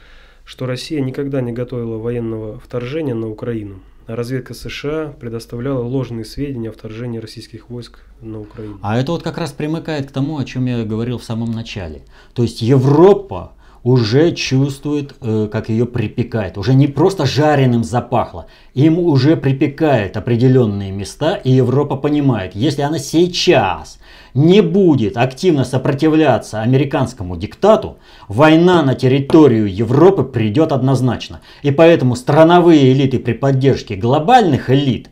что 0.44 0.66
Россия 0.66 1.00
никогда 1.00 1.40
не 1.40 1.52
готовила 1.52 1.98
военного 1.98 2.58
вторжения 2.58 3.14
на 3.14 3.28
Украину. 3.28 3.80
Разведка 4.06 4.54
США 4.54 5.14
предоставляла 5.18 5.82
ложные 5.82 6.24
сведения 6.24 6.68
о 6.68 6.72
вторжении 6.72 7.18
российских 7.18 7.70
войск 7.70 8.00
на 8.20 8.40
Украину. 8.40 8.78
А 8.82 8.96
это 8.98 9.12
вот 9.12 9.24
как 9.24 9.36
раз 9.36 9.52
примыкает 9.52 10.08
к 10.08 10.12
тому, 10.12 10.38
о 10.38 10.44
чем 10.44 10.66
я 10.66 10.84
говорил 10.84 11.18
в 11.18 11.24
самом 11.24 11.50
начале. 11.50 12.02
То 12.32 12.42
есть 12.42 12.62
Европа 12.62 13.55
уже 13.86 14.32
чувствует, 14.32 15.14
э, 15.20 15.48
как 15.50 15.68
ее 15.68 15.86
припекает. 15.86 16.58
Уже 16.58 16.74
не 16.74 16.88
просто 16.88 17.24
жареным 17.24 17.84
запахло, 17.84 18.46
им 18.74 18.98
уже 18.98 19.36
припекает 19.36 20.16
определенные 20.16 20.90
места, 20.90 21.36
и 21.36 21.52
Европа 21.52 21.94
понимает, 21.94 22.56
если 22.56 22.82
она 22.82 22.98
сейчас 22.98 24.00
не 24.34 24.60
будет 24.60 25.16
активно 25.16 25.64
сопротивляться 25.64 26.62
американскому 26.62 27.36
диктату, 27.36 27.98
война 28.26 28.82
на 28.82 28.96
территорию 28.96 29.72
Европы 29.72 30.24
придет 30.24 30.72
однозначно. 30.72 31.40
И 31.62 31.70
поэтому 31.70 32.16
страновые 32.16 32.92
элиты 32.92 33.20
при 33.20 33.34
поддержке 33.34 33.94
глобальных 33.94 34.68
элит 34.68 35.10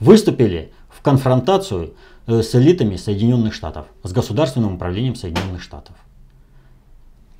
выступили 0.00 0.72
в 0.88 1.02
конфронтацию 1.02 1.92
э, 2.26 2.40
с 2.40 2.54
элитами 2.54 2.96
Соединенных 2.96 3.52
Штатов, 3.52 3.84
с 4.02 4.12
государственным 4.12 4.76
управлением 4.76 5.14
Соединенных 5.14 5.62
Штатов. 5.62 5.94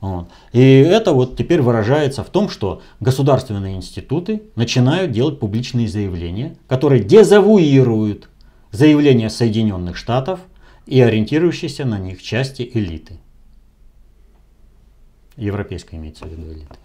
Вот. 0.04 0.28
И 0.52 0.60
это 0.60 1.14
вот 1.14 1.34
теперь 1.34 1.62
выражается 1.62 2.22
в 2.22 2.28
том, 2.28 2.50
что 2.50 2.82
государственные 3.00 3.74
институты 3.76 4.42
начинают 4.54 5.12
делать 5.12 5.40
публичные 5.40 5.88
заявления, 5.88 6.58
которые 6.68 7.02
дезавуируют 7.02 8.28
заявления 8.70 9.30
Соединенных 9.30 9.96
Штатов 9.96 10.40
и 10.84 11.00
ориентирующиеся 11.00 11.86
на 11.86 11.98
них 11.98 12.22
части 12.22 12.70
элиты. 12.74 13.18
Европейской 15.38 15.94
имеется 15.94 16.26
в 16.26 16.28
виду 16.28 16.52
элиты. 16.52 16.76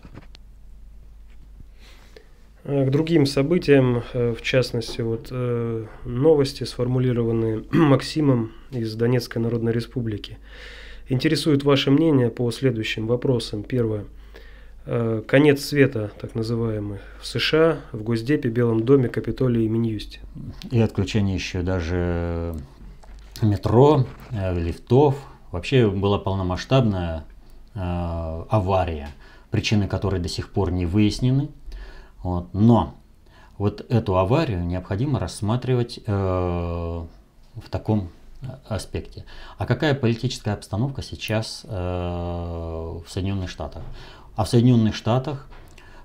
Э, 2.64 2.86
к 2.86 2.90
другим 2.90 3.26
событиям, 3.26 4.02
э, 4.14 4.34
в 4.34 4.42
частности, 4.42 5.02
вот 5.02 5.28
э, 5.30 5.86
новости, 6.06 6.64
сформулированные 6.64 7.66
Максимом 7.72 8.54
из 8.72 8.96
Донецкой 8.96 9.42
Народной 9.42 9.74
Республики. 9.74 10.38
Интересует 11.10 11.64
ваше 11.64 11.90
мнение 11.90 12.30
по 12.30 12.50
следующим 12.52 13.08
вопросам. 13.08 13.64
Первое. 13.64 14.06
Э, 14.86 15.24
конец 15.28 15.66
света, 15.66 16.12
так 16.22 16.36
называемый, 16.36 17.00
в 17.20 17.26
США, 17.26 17.80
в 17.92 18.04
Госдепе, 18.04 18.50
Белом 18.50 18.86
доме, 18.86 19.10
Капитолии 19.10 19.64
и 19.64 19.68
Минюсте. 19.68 20.20
И 20.70 20.80
отключение 20.80 21.34
еще 21.34 21.64
даже 21.64 22.56
метро, 23.42 24.06
э, 24.30 24.60
лифтов. 24.60 25.16
Вообще 25.52 25.90
была 25.90 26.20
полномасштабная 26.20 27.26
э, 27.74 27.80
авария, 27.80 29.10
причины 29.50 29.88
которой 29.88 30.20
до 30.20 30.30
сих 30.30 30.52
пор 30.52 30.72
не 30.72 30.86
выяснены. 30.86 31.50
Вот. 32.22 32.54
Но 32.54 32.96
вот 33.58 33.84
эту 33.90 34.16
аварию 34.18 34.64
необходимо 34.64 35.20
рассматривать 35.20 36.00
э, 36.06 36.12
в 36.12 37.70
таком 37.72 38.10
аспекте. 38.68 39.26
А 39.58 39.66
какая 39.66 39.94
политическая 39.94 40.52
обстановка 40.52 41.02
сейчас 41.02 41.66
э, 41.66 41.70
в 41.70 43.04
Соединенных 43.08 43.50
Штатах? 43.50 43.84
А 44.36 44.46
в 44.46 44.50
Соединенных 44.50 44.96
Штатах 44.96 45.48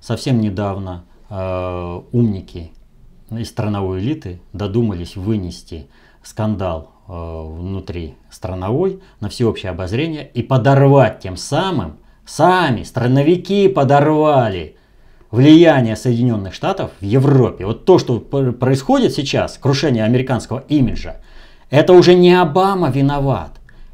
совсем 0.01 0.41
недавно 0.41 1.05
э, 1.31 2.01
умники 2.13 2.73
из 3.31 3.49
страновой 3.49 4.01
элиты 4.01 4.41
додумались 4.53 5.17
вынести 5.17 5.89
скандал 6.23 6.93
э, 7.07 7.13
внутри 7.13 8.17
страновой 8.31 9.01
на 9.21 9.29
всеобщее 9.29 9.71
обозрение 9.71 10.29
и 10.35 10.43
подорвать 10.43 11.21
тем 11.21 11.37
самым, 11.37 11.99
сами 12.27 12.83
страновики 12.83 13.69
подорвали 13.69 14.77
влияние 15.31 15.97
Соединенных 15.97 16.55
Штатов 16.55 16.91
в 17.01 17.05
Европе. 17.05 17.67
Вот 17.67 17.85
то, 17.85 17.99
что 17.99 18.19
происходит 18.19 19.13
сейчас, 19.13 19.59
крушение 19.59 20.05
американского 20.05 20.65
имиджа– 20.69 21.21
это 21.75 21.93
уже 21.93 22.15
не 22.15 22.33
Обама 22.33 22.89
виноват. 22.89 23.51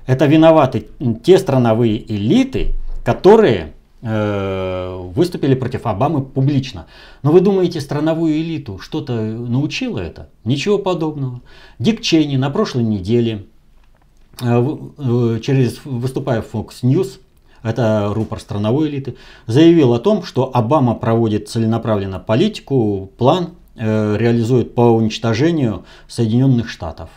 Это 0.07 0.27
виноваты 0.27 0.89
те 1.25 1.39
страновые 1.39 2.05
элиты, 2.13 2.75
которые 3.05 3.73
э, 4.03 5.11
выступили 5.15 5.55
против 5.55 5.87
Обамы 5.87 6.23
публично. 6.23 6.87
Но 7.23 7.33
вы 7.33 7.41
думаете, 7.41 7.81
страновую 7.81 8.35
элиту 8.35 8.79
что-то 8.81 9.15
научило 9.15 9.99
это? 9.99 10.29
Ничего 10.45 10.77
подобного. 10.77 11.41
Дик 11.79 12.03
Чейни 12.03 12.37
на 12.37 12.51
прошлой 12.51 12.85
неделе, 12.85 13.47
э, 14.43 14.77
э, 14.99 15.41
через, 15.41 15.83
выступая 15.83 16.43
в 16.43 16.55
Fox 16.55 16.83
News, 16.83 17.19
это 17.63 18.13
рупор 18.13 18.41
страновой 18.41 18.91
элиты, 18.91 19.17
заявил 19.47 19.95
о 19.95 20.01
том, 20.01 20.23
что 20.23 20.51
Обама 20.53 20.95
проводит 20.95 21.49
целенаправленно 21.49 22.19
политику, 22.19 23.11
план 23.17 23.55
э, 23.77 24.17
реализует 24.19 24.75
по 24.75 24.83
уничтожению 24.83 25.85
Соединенных 26.09 26.69
Штатов. 26.69 27.09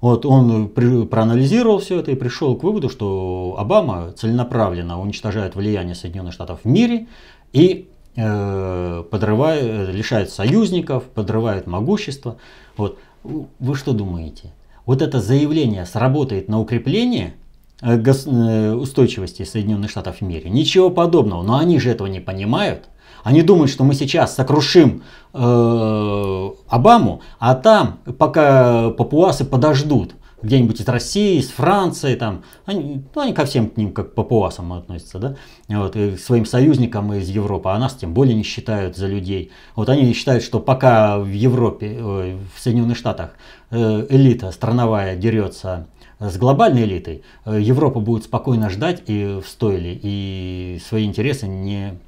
Вот 0.00 0.24
он 0.24 0.68
проанализировал 0.68 1.78
все 1.78 2.00
это 2.00 2.10
и 2.10 2.14
пришел 2.14 2.56
к 2.56 2.62
выводу, 2.62 2.88
что 2.88 3.54
Обама 3.58 4.12
целенаправленно 4.12 5.00
уничтожает 5.00 5.56
влияние 5.56 5.94
Соединенных 5.94 6.32
Штатов 6.32 6.60
в 6.64 6.68
мире 6.68 7.06
и 7.52 7.88
э, 8.16 9.04
подрывает, 9.10 9.94
лишает 9.94 10.30
союзников, 10.30 11.04
подрывает 11.04 11.66
могущество. 11.66 12.38
Вот. 12.76 12.98
Вы 13.22 13.74
что 13.74 13.92
думаете? 13.92 14.52
Вот 14.86 15.02
это 15.02 15.20
заявление 15.20 15.84
сработает 15.84 16.48
на 16.48 16.58
укрепление 16.58 17.34
э, 17.82 18.02
э, 18.02 18.72
устойчивости 18.72 19.42
Соединенных 19.42 19.90
Штатов 19.90 20.16
в 20.16 20.20
мире? 20.22 20.48
Ничего 20.48 20.88
подобного. 20.88 21.42
Но 21.42 21.58
они 21.58 21.78
же 21.78 21.90
этого 21.90 22.06
не 22.06 22.20
понимают. 22.20 22.88
Они 23.24 23.42
думают, 23.42 23.70
что 23.70 23.84
мы 23.84 23.94
сейчас 23.94 24.34
сокрушим 24.34 25.02
э, 25.32 26.50
Обаму, 26.68 27.20
а 27.38 27.54
там, 27.54 27.98
пока 28.18 28.90
папуасы 28.90 29.44
подождут, 29.44 30.14
где-нибудь 30.42 30.80
из 30.80 30.88
России, 30.88 31.38
из 31.38 31.50
Франции, 31.50 32.14
там, 32.14 32.42
они, 32.64 33.02
ну, 33.14 33.20
они 33.20 33.32
ко 33.32 33.44
всем 33.44 33.68
к 33.68 33.76
ним 33.76 33.92
как 33.92 34.12
к 34.12 34.14
папуасам 34.14 34.72
относятся, 34.72 35.18
да, 35.18 35.36
вот, 35.68 35.96
и 35.96 36.12
к 36.12 36.20
своим 36.20 36.46
союзникам 36.46 37.12
из 37.14 37.28
Европы, 37.28 37.68
а 37.68 37.78
нас 37.78 37.94
тем 37.94 38.14
более 38.14 38.34
не 38.34 38.42
считают 38.42 38.96
за 38.96 39.06
людей. 39.06 39.50
Вот 39.76 39.88
они 39.88 40.12
считают, 40.12 40.42
что 40.42 40.60
пока 40.60 41.18
в 41.18 41.28
Европе, 41.28 41.98
в 42.02 42.58
Соединенных 42.58 42.96
Штатах 42.96 43.32
э, 43.70 44.06
элита 44.08 44.50
страновая 44.52 45.16
дерется 45.16 45.86
с 46.18 46.36
глобальной 46.36 46.84
элитой, 46.84 47.22
э, 47.44 47.58
Европа 47.60 48.00
будет 48.00 48.24
спокойно 48.24 48.70
ждать 48.70 49.02
и 49.06 49.40
в 49.44 49.48
стойле, 49.48 49.98
и 50.00 50.80
свои 50.86 51.04
интересы 51.04 51.48
не 51.48 51.98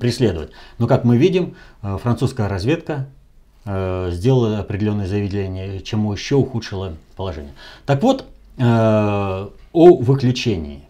преследовать. 0.00 0.50
Но 0.78 0.86
как 0.86 1.04
мы 1.04 1.16
видим, 1.16 1.56
э, 1.82 1.98
французская 2.00 2.48
разведка 2.48 3.08
э, 3.64 4.10
сделала 4.12 4.58
определенное 4.58 5.06
заявление, 5.06 5.80
чему 5.80 6.12
еще 6.12 6.36
ухудшило 6.36 6.94
положение. 7.16 7.52
Так 7.86 8.02
вот, 8.02 8.26
э, 8.58 8.62
о 8.62 9.96
выключении. 9.96 10.84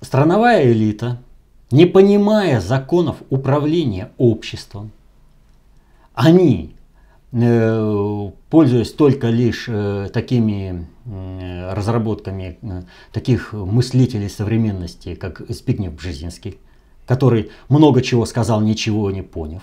Страновая 0.00 0.70
элита, 0.70 1.18
не 1.70 1.84
понимая 1.84 2.60
законов 2.60 3.16
управления 3.30 4.10
обществом, 4.16 4.92
они 6.14 6.74
пользуясь 7.30 8.92
только 8.92 9.28
лишь 9.28 9.66
э, 9.68 10.08
такими 10.12 10.86
разработками 11.70 12.58
таких 13.12 13.52
мыслителей 13.52 14.28
современности, 14.28 15.14
как 15.14 15.42
Спигнев 15.50 15.94
Бжезинский, 15.94 16.58
который 17.06 17.50
много 17.68 18.02
чего 18.02 18.26
сказал, 18.26 18.60
ничего 18.60 19.10
не 19.10 19.22
поняв. 19.22 19.62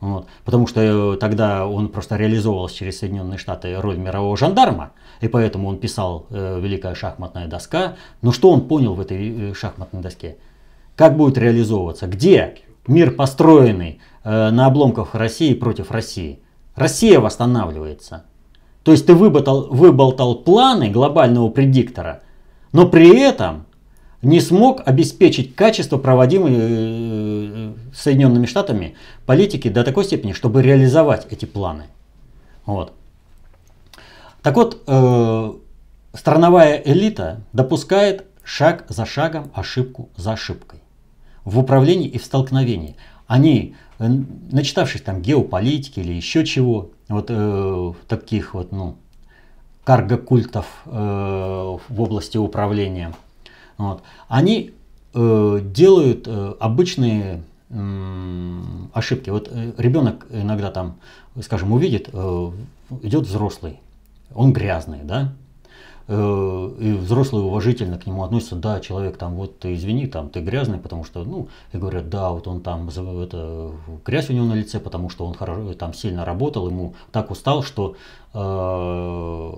Вот. 0.00 0.26
Потому 0.44 0.66
что 0.66 1.16
тогда 1.16 1.66
он 1.66 1.88
просто 1.88 2.16
реализовывал 2.16 2.68
через 2.68 2.98
Соединенные 2.98 3.38
Штаты 3.38 3.80
роль 3.80 3.96
мирового 3.96 4.36
жандарма, 4.36 4.92
и 5.20 5.28
поэтому 5.28 5.68
он 5.68 5.78
писал 5.78 6.26
э, 6.30 6.60
«Великая 6.60 6.94
шахматная 6.94 7.46
доска». 7.46 7.96
Но 8.20 8.30
что 8.32 8.50
он 8.50 8.68
понял 8.68 8.94
в 8.94 9.00
этой 9.00 9.54
шахматной 9.54 10.02
доске? 10.02 10.36
Как 10.96 11.16
будет 11.16 11.38
реализовываться? 11.38 12.06
Где 12.06 12.58
мир 12.86 13.12
построенный 13.12 14.00
э, 14.22 14.50
на 14.50 14.66
обломках 14.66 15.14
России 15.14 15.54
против 15.54 15.90
России? 15.90 16.40
Россия 16.76 17.18
восстанавливается. 17.18 18.24
То 18.84 18.92
есть 18.92 19.06
ты 19.06 19.14
выболтал, 19.14 19.66
выболтал 19.68 20.36
планы 20.36 20.90
глобального 20.90 21.48
предиктора, 21.48 22.22
но 22.72 22.86
при 22.86 23.18
этом 23.18 23.66
не 24.22 24.40
смог 24.40 24.82
обеспечить 24.86 25.56
качество 25.56 25.98
проводимой 25.98 26.52
э, 26.56 27.72
Соединенными 27.94 28.46
Штатами 28.46 28.94
политики 29.24 29.68
до 29.68 29.82
такой 29.82 30.04
степени, 30.04 30.32
чтобы 30.32 30.62
реализовать 30.62 31.26
эти 31.30 31.44
планы. 31.46 31.86
Вот. 32.64 32.92
Так 34.42 34.56
вот, 34.56 34.82
э, 34.86 35.52
страновая 36.12 36.80
элита 36.84 37.40
допускает 37.52 38.26
шаг 38.44 38.84
за 38.88 39.04
шагом, 39.06 39.50
ошибку 39.54 40.10
за 40.16 40.34
ошибкой 40.34 40.80
в 41.44 41.58
управлении 41.58 42.08
и 42.08 42.18
в 42.18 42.24
столкновении. 42.24 42.96
Они, 43.26 43.74
э, 43.74 43.85
начитавшись 43.98 45.02
там 45.02 45.22
геополитики 45.22 46.00
или 46.00 46.12
еще 46.12 46.44
чего, 46.44 46.90
вот 47.08 47.26
э, 47.28 47.92
таких 48.08 48.54
вот, 48.54 48.72
ну, 48.72 48.96
карго-культов 49.84 50.66
э, 50.84 50.90
в 50.90 52.00
области 52.00 52.36
управления, 52.36 53.14
вот, 53.78 54.02
они 54.28 54.72
э, 55.14 55.60
делают 55.62 56.26
э, 56.26 56.54
обычные 56.60 57.42
э, 57.70 58.62
ошибки. 58.92 59.30
Вот 59.30 59.48
э, 59.50 59.72
ребенок 59.78 60.26
иногда 60.30 60.70
там, 60.70 60.96
скажем, 61.40 61.72
увидит, 61.72 62.10
э, 62.12 62.50
идет 63.02 63.26
взрослый, 63.26 63.80
он 64.34 64.52
грязный, 64.52 65.00
да, 65.04 65.32
Э, 65.45 65.45
и 66.08 66.92
взрослые 67.00 67.44
уважительно 67.44 67.98
к 67.98 68.06
нему 68.06 68.22
относятся, 68.22 68.54
да, 68.54 68.78
человек 68.78 69.16
там, 69.16 69.34
вот 69.34 69.58
ты 69.58 69.74
извини, 69.74 70.06
там 70.06 70.30
ты 70.30 70.40
грязный, 70.40 70.78
потому 70.78 71.02
что, 71.02 71.24
ну, 71.24 71.48
и 71.72 71.78
говорят, 71.78 72.08
да, 72.08 72.30
вот 72.30 72.46
он 72.46 72.60
там, 72.60 72.88
это, 72.88 73.72
грязь 74.04 74.30
у 74.30 74.32
него 74.32 74.46
на 74.46 74.54
лице, 74.54 74.78
потому 74.78 75.10
что 75.10 75.26
он 75.26 75.34
хорошо, 75.34 75.74
там 75.74 75.92
сильно 75.94 76.24
работал, 76.24 76.68
ему 76.68 76.94
так 77.10 77.32
устал, 77.32 77.64
что 77.64 77.96
э, 78.34 79.52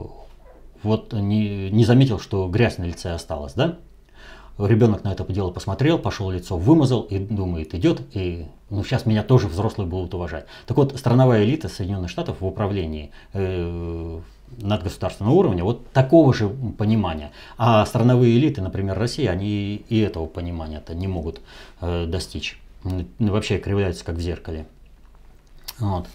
вот 0.82 1.12
не, 1.12 1.70
не 1.70 1.84
заметил, 1.84 2.18
что 2.18 2.48
грязь 2.48 2.78
на 2.78 2.84
лице 2.84 3.10
осталась, 3.12 3.52
да? 3.52 3.76
Ребенок 4.58 5.04
на 5.04 5.12
это 5.12 5.24
дело 5.30 5.50
посмотрел, 5.50 5.98
пошел 5.98 6.30
лицо 6.30 6.56
вымазал 6.56 7.02
и 7.02 7.18
думает, 7.18 7.74
идет, 7.74 8.00
и 8.14 8.46
ну, 8.70 8.82
сейчас 8.82 9.06
меня 9.06 9.22
тоже 9.22 9.48
взрослые 9.48 9.86
будут 9.86 10.14
уважать. 10.14 10.46
Так 10.66 10.76
вот, 10.78 10.96
страновая 10.98 11.44
элита 11.44 11.68
Соединенных 11.68 12.10
Штатов 12.10 12.40
в 12.40 12.46
управлении 12.46 13.12
э, 13.34 14.20
надгосударственного 14.56 15.34
уровня 15.34 15.64
вот 15.64 15.90
такого 15.92 16.32
же 16.34 16.48
понимания. 16.48 17.32
А 17.56 17.84
страновые 17.86 18.36
элиты, 18.36 18.62
например, 18.62 18.98
России, 18.98 19.26
они 19.26 19.76
и 19.76 19.98
этого 20.00 20.26
понимания-то 20.26 20.94
не 20.94 21.06
могут 21.06 21.40
э, 21.80 22.06
достичь. 22.06 22.60
Вообще 23.18 23.58
кривляются 23.58 24.04
как 24.04 24.16
в 24.16 24.20
зеркале. 24.20 24.66
Вот. 25.78 26.06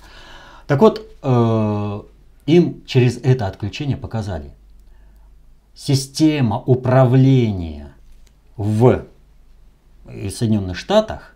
Так 0.68 0.82
вот, 0.82 1.06
э, 1.22 2.02
им 2.46 2.86
через 2.86 3.18
это 3.18 3.48
отключение 3.48 3.98
показали. 3.98 4.52
Система 5.76 6.60
управления 6.60 7.94
в 8.58 9.06
Соединенных 10.06 10.78
Штатах, 10.78 11.36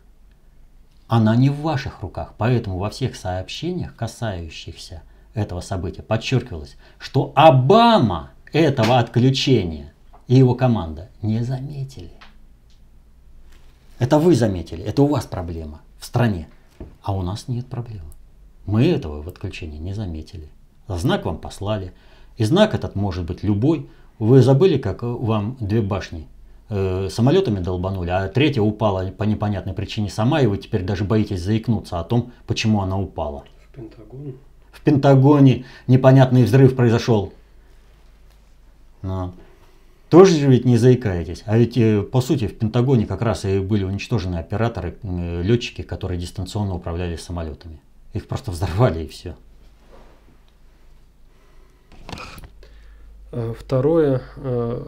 она 1.07 1.35
не 1.35 1.49
в 1.49 1.61
ваших 1.61 2.01
руках. 2.01 2.33
Поэтому 2.37 2.77
во 2.77 2.89
всех 2.89 3.15
сообщениях, 3.15 3.95
касающихся 3.95 5.01
этого 5.37 5.61
события 5.61 6.01
подчеркивалось, 6.01 6.77
что 6.97 7.31
Обама 7.35 8.31
этого 8.51 8.97
отключения 8.97 9.93
и 10.27 10.35
его 10.35 10.55
команда 10.55 11.09
не 11.21 11.43
заметили. 11.43 12.11
Это 13.99 14.19
вы 14.19 14.35
заметили, 14.35 14.83
это 14.83 15.03
у 15.03 15.07
вас 15.07 15.25
проблема 15.25 15.81
в 15.99 16.05
стране, 16.05 16.47
а 17.01 17.15
у 17.15 17.21
нас 17.21 17.47
нет 17.47 17.67
проблемы. 17.67 18.09
Мы 18.65 18.85
этого 18.85 19.21
в 19.21 19.27
отключении 19.27 19.77
не 19.77 19.93
заметили. 19.93 20.49
Знак 20.87 21.25
вам 21.25 21.37
послали, 21.37 21.93
и 22.37 22.43
знак 22.43 22.73
этот 22.73 22.95
может 22.95 23.25
быть 23.25 23.43
любой. 23.43 23.89
Вы 24.19 24.41
забыли, 24.41 24.77
как 24.77 25.03
вам 25.03 25.57
две 25.59 25.81
башни 25.81 26.27
э, 26.69 27.09
самолетами 27.09 27.59
долбанули, 27.59 28.09
а 28.09 28.27
третья 28.27 28.61
упала 28.61 29.09
по 29.11 29.23
непонятной 29.23 29.73
причине 29.73 30.09
сама, 30.09 30.41
и 30.41 30.47
вы 30.47 30.57
теперь 30.57 30.83
даже 30.83 31.03
боитесь 31.03 31.41
заикнуться 31.41 31.99
о 31.99 32.03
том, 32.03 32.31
почему 32.45 32.81
она 32.81 32.99
упала. 32.99 33.43
В 33.63 33.75
Пентагон? 33.75 34.35
В 34.71 34.81
Пентагоне 34.81 35.65
непонятный 35.87 36.43
взрыв 36.43 36.75
произошел. 36.75 37.33
Но. 39.01 39.33
Тоже 40.09 40.37
же 40.37 40.47
ведь 40.47 40.63
не 40.63 40.77
заикаетесь. 40.77 41.43
А 41.45 41.57
ведь 41.57 41.77
э, 41.77 42.01
по 42.01 42.21
сути 42.21 42.47
в 42.47 42.57
Пентагоне 42.57 43.05
как 43.05 43.21
раз 43.21 43.43
и 43.43 43.59
были 43.59 43.83
уничтожены 43.83 44.35
операторы, 44.37 44.95
э, 45.03 45.41
летчики, 45.41 45.81
которые 45.81 46.17
дистанционно 46.17 46.75
управляли 46.75 47.17
самолетами. 47.17 47.81
Их 48.13 48.27
просто 48.27 48.51
взорвали 48.51 49.03
и 49.03 49.07
все. 49.07 49.35
А, 53.31 53.53
второе. 53.53 54.21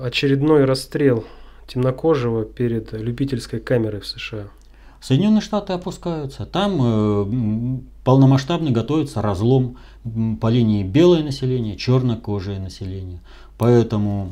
Очередной 0.01 0.63
расстрел 0.63 1.25
темнокожего 1.67 2.45
перед 2.45 2.93
любительской 2.93 3.59
камерой 3.59 3.99
в 3.99 4.07
США. 4.07 4.47
Соединенные 5.01 5.41
Штаты 5.41 5.73
опускаются. 5.73 6.45
Там 6.45 6.79
э, 6.81 7.79
полномасштабно 8.03 8.71
готовится 8.71 9.21
разлом 9.21 9.77
по 10.41 10.49
линии 10.49 10.83
белое 10.83 11.23
население, 11.23 11.77
чернокожее 11.77 12.59
население. 12.59 13.21
Поэтому 13.57 14.31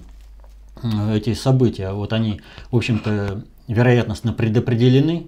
эти 1.12 1.34
события, 1.34 1.92
вот 1.92 2.14
они, 2.14 2.42
в 2.72 2.76
общем-то, 2.76 3.44
вероятностно 3.68 4.34
предопределены, 4.34 5.28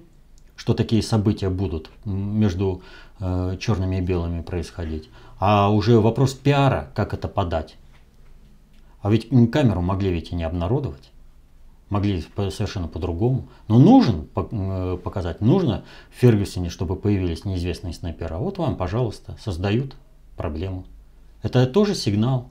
что 0.56 0.73
такие 0.73 1.02
события 1.02 1.49
будут 1.49 1.89
между 2.06 2.82
э, 3.19 3.58
черными 3.60 3.97
и 3.97 4.02
белыми 4.02 4.41
происходить. 4.41 5.10
А 5.39 5.71
уже 5.71 5.99
вопрос 5.99 6.34
пиара, 6.34 6.91
как 6.95 7.13
это 7.13 7.30
подать. 7.30 7.78
А 9.02 9.10
ведь 9.10 9.30
камеру 9.52 9.82
могли 9.82 10.12
ведь 10.12 10.32
и 10.32 10.36
не 10.36 10.43
обнародовать 10.43 11.12
могли 11.89 12.23
совершенно 12.52 12.88
по-другому. 12.88 13.49
Но 13.67 13.80
нужен 13.80 14.28
э, 14.36 14.97
показать, 15.04 15.41
нужно 15.41 15.84
в 16.12 16.19
Фергюсоне, 16.19 16.69
чтобы 16.69 16.95
появились 16.95 17.45
неизвестные 17.45 17.93
снайперы. 17.93 18.36
А 18.36 18.39
вот 18.39 18.58
вам, 18.58 18.75
пожалуйста, 18.75 19.36
создают 19.39 19.95
проблему. 20.38 20.86
Это 21.41 21.65
тоже 21.65 21.95
сигнал. 21.95 22.49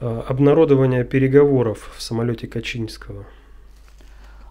А, 0.00 0.24
обнародование 0.28 1.04
переговоров 1.04 1.92
в 1.96 2.02
самолете 2.02 2.46
Качинского. 2.46 3.24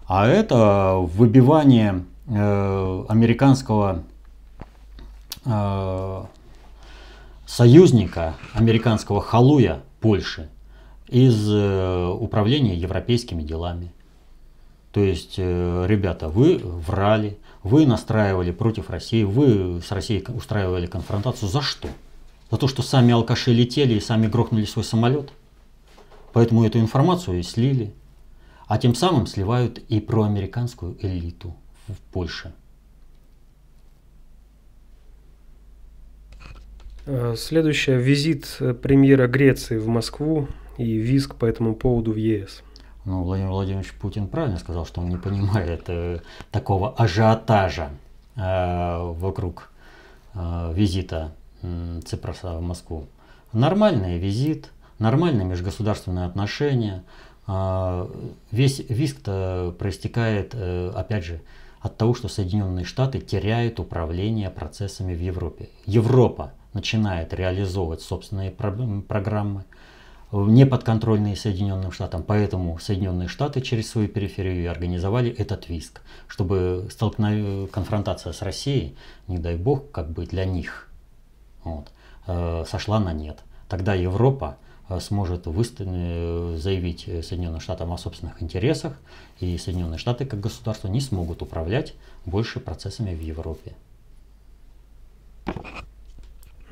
А 0.06 0.26
это 0.26 0.96
выбивание 0.96 2.04
э, 2.26 3.04
американского 3.08 4.02
э, 5.44 6.24
союзника, 7.46 8.34
американского 8.54 9.20
халуя 9.20 9.82
Польши 10.00 10.48
из 11.10 11.50
э, 11.50 12.06
управления 12.06 12.76
европейскими 12.76 13.42
делами. 13.42 13.92
То 14.92 15.00
есть, 15.00 15.34
э, 15.38 15.86
ребята, 15.88 16.28
вы 16.28 16.58
врали, 16.58 17.38
вы 17.64 17.84
настраивали 17.84 18.52
против 18.52 18.90
России, 18.90 19.24
вы 19.24 19.80
с 19.82 19.90
Россией 19.90 20.24
устраивали 20.28 20.86
конфронтацию. 20.86 21.48
За 21.48 21.62
что? 21.62 21.88
За 22.50 22.56
то, 22.56 22.68
что 22.68 22.82
сами 22.82 23.12
алкаши 23.12 23.52
летели 23.52 23.94
и 23.94 24.00
сами 24.00 24.28
грохнули 24.28 24.64
свой 24.64 24.84
самолет? 24.84 25.32
Поэтому 26.32 26.64
эту 26.64 26.78
информацию 26.78 27.40
и 27.40 27.42
слили. 27.42 27.92
А 28.66 28.78
тем 28.78 28.94
самым 28.94 29.26
сливают 29.26 29.78
и 29.78 29.98
проамериканскую 29.98 30.96
элиту 31.00 31.56
в 31.88 31.96
Польше. 32.12 32.52
Э, 37.06 37.34
следующее. 37.36 37.98
Визит 37.98 38.58
премьера 38.80 39.26
Греции 39.26 39.76
в 39.76 39.88
Москву 39.88 40.46
и 40.80 40.96
визг 40.96 41.34
по 41.34 41.44
этому 41.44 41.74
поводу 41.74 42.12
в 42.12 42.16
ЕС. 42.16 42.62
Ну, 43.04 43.22
Владимир 43.22 43.50
Владимирович 43.50 43.92
Путин 43.94 44.26
правильно 44.28 44.58
сказал, 44.58 44.86
что 44.86 45.00
он 45.00 45.08
не 45.08 45.16
понимает 45.16 45.84
э, 45.88 46.20
такого 46.50 46.94
ажиотажа 46.94 47.90
э, 48.36 49.12
вокруг 49.12 49.70
э, 50.34 50.72
визита 50.74 51.32
э, 51.62 52.00
Ципроса 52.04 52.56
в 52.56 52.62
Москву. 52.62 53.06
Нормальный 53.52 54.18
визит, 54.18 54.70
нормальные 54.98 55.44
межгосударственные 55.44 56.26
отношения. 56.26 57.04
Э, 57.46 58.08
весь 58.50 58.80
визг-то 58.88 59.74
проистекает, 59.78 60.54
э, 60.54 60.92
опять 60.94 61.24
же, 61.24 61.40
от 61.80 61.96
того, 61.96 62.14
что 62.14 62.28
Соединенные 62.28 62.84
Штаты 62.84 63.20
теряют 63.20 63.80
управление 63.80 64.50
процессами 64.50 65.14
в 65.14 65.20
Европе. 65.20 65.68
Европа 65.86 66.52
начинает 66.74 67.34
реализовывать 67.34 68.02
собственные 68.02 68.50
программы, 68.50 69.64
не 70.32 70.64
подконтрольные 70.64 71.36
Соединенным 71.36 71.92
Штатам. 71.92 72.22
Поэтому 72.22 72.78
Соединенные 72.78 73.28
Штаты 73.28 73.60
через 73.60 73.90
свою 73.90 74.08
периферию 74.08 74.70
организовали 74.70 75.30
этот 75.30 75.68
виск, 75.68 76.02
чтобы 76.28 76.88
столкнов... 76.90 77.70
конфронтация 77.70 78.32
с 78.32 78.42
Россией, 78.42 78.96
не 79.26 79.38
дай 79.38 79.56
бог, 79.56 79.90
как 79.90 80.10
бы 80.10 80.26
для 80.26 80.44
них, 80.44 80.88
вот, 81.64 81.88
э, 82.26 82.64
сошла 82.68 83.00
на 83.00 83.12
нет. 83.12 83.40
Тогда 83.68 83.94
Европа 83.94 84.56
э, 84.88 85.00
сможет 85.00 85.46
выста... 85.46 85.84
Э, 85.86 86.56
заявить 86.58 87.04
Соединенным 87.04 87.60
Штатам 87.60 87.92
о 87.92 87.98
собственных 87.98 88.42
интересах, 88.42 88.94
и 89.40 89.58
Соединенные 89.58 89.98
Штаты 89.98 90.26
как 90.26 90.40
государство 90.40 90.86
не 90.88 91.00
смогут 91.00 91.42
управлять 91.42 91.94
больше 92.24 92.60
процессами 92.60 93.14
в 93.14 93.20
Европе. 93.20 93.74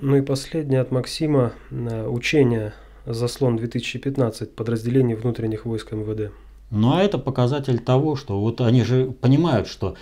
Ну 0.01 0.15
и 0.15 0.21
последнее 0.21 0.81
от 0.81 0.93
Максима. 0.93 1.55
Учение 1.71 2.73
«Заслон 3.13 3.57
2015» 3.57 4.47
подразделений 4.47 5.15
внутренних 5.15 5.65
войск 5.65 5.93
МВД. 5.93 6.33
Ну 6.71 6.95
а 6.95 7.03
это 7.03 7.19
показатель 7.19 7.79
того, 7.79 8.17
что 8.17 8.41
вот 8.41 8.61
они 8.61 8.83
же 8.83 9.11
понимают, 9.11 9.69
что 9.69 9.95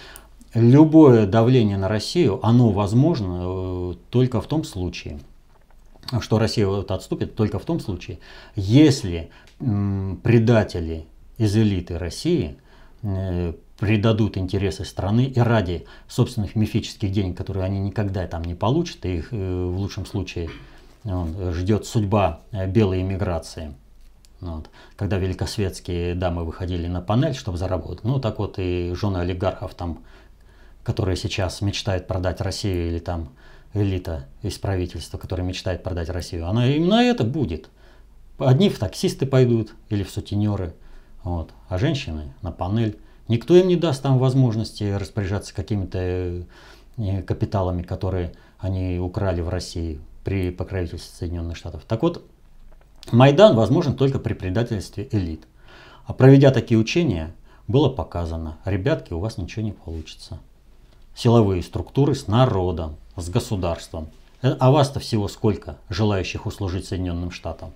любое 0.55 1.27
давление 1.27 1.77
на 1.77 1.89
Россию, 1.89 2.41
оно 2.45 2.71
возможно 2.71 3.43
э, 3.45 3.95
только 4.11 4.41
в 4.41 4.47
том 4.47 4.65
случае, 4.65 5.21
что 6.21 6.39
Россия 6.39 6.67
вот 6.67 6.91
отступит 6.91 7.35
только 7.35 7.59
в 7.59 7.65
том 7.65 7.81
случае, 7.81 8.19
если 8.55 9.31
предатели 9.59 11.07
из 11.39 11.57
элиты 11.57 11.99
России 11.99 12.57
э, 13.03 13.53
предадут 13.79 14.37
интересы 14.37 14.85
страны 14.85 15.27
и 15.27 15.39
ради 15.39 15.87
собственных 16.09 16.57
мифических 16.57 17.11
денег, 17.11 17.37
которые 17.37 17.65
они 17.65 17.79
никогда 17.79 18.27
там 18.27 18.43
не 18.43 18.55
получат, 18.55 19.05
и 19.07 19.19
их 19.19 19.29
э, 19.33 19.37
в 19.37 19.79
лучшем 19.79 20.07
случае 20.07 20.51
ждет 21.53 21.87
судьба 21.87 22.41
э, 22.53 22.67
белой 22.67 23.03
иммиграции. 23.03 23.75
Вот. 24.41 24.69
Когда 24.97 25.19
великосветские 25.19 26.15
дамы 26.15 26.45
выходили 26.45 26.87
на 26.89 27.01
панель, 27.01 27.35
чтобы 27.35 27.59
заработать, 27.59 28.05
ну 28.05 28.21
так 28.21 28.39
вот 28.39 28.59
и 28.59 28.93
жены 28.95 29.19
олигархов 29.19 29.75
там, 29.75 30.01
которые 30.83 31.17
сейчас 31.17 31.61
мечтают 31.63 32.07
продать 32.07 32.41
Россию 32.41 32.89
или 32.89 32.99
там 32.99 33.31
элита 33.73 34.27
из 34.43 34.59
правительства, 34.59 35.19
которая 35.19 35.47
мечтает 35.47 35.83
продать 35.83 36.11
Россию, 36.11 36.49
она 36.49 36.67
именно 36.67 37.03
это 37.03 37.25
будет. 37.25 37.71
Одни 38.39 38.69
в 38.69 38.79
таксисты 38.79 39.27
пойдут 39.27 39.73
или 39.89 40.03
в 40.03 40.11
сутенеры, 40.11 40.75
вот, 41.25 41.51
а 41.69 41.79
женщины 41.79 42.35
на 42.43 42.53
панель. 42.53 42.99
Никто 43.29 43.57
им 43.57 43.69
не 43.69 43.77
даст 43.77 44.03
там 44.03 44.19
возможности 44.19 44.85
распоряжаться 44.85 45.55
какими-то 45.55 46.45
э, 46.99 47.23
капиталами, 47.23 47.83
которые 47.83 48.35
они 48.59 48.99
украли 48.99 49.41
в 49.41 49.49
России 49.49 50.01
при 50.27 50.51
покровительстве 50.51 51.17
Соединенных 51.17 51.57
Штатов. 51.57 51.85
Так 51.87 52.03
вот, 52.03 52.29
Майдан 53.13 53.55
возможен 53.55 53.95
только 53.95 54.19
при 54.19 54.35
предательстве 54.35 55.09
элит. 55.13 55.47
А 56.05 56.13
проведя 56.13 56.51
такие 56.51 56.81
учения, 56.81 57.33
было 57.69 57.89
показано, 57.89 58.59
ребятки, 58.65 59.13
у 59.13 59.21
вас 59.21 59.39
ничего 59.39 59.63
не 59.63 59.71
получится. 59.71 60.41
Силовые 61.15 61.63
структуры 61.63 62.17
с 62.17 62.27
народом, 62.27 62.97
с 63.15 63.29
государством. 63.29 64.09
Э, 64.43 64.57
а 64.59 64.73
вас-то 64.73 64.99
всего 64.99 65.29
сколько, 65.29 65.79
желающих 65.91 66.47
услужить 66.47 66.87
Соединенным 66.87 67.31
Штатам? 67.31 67.71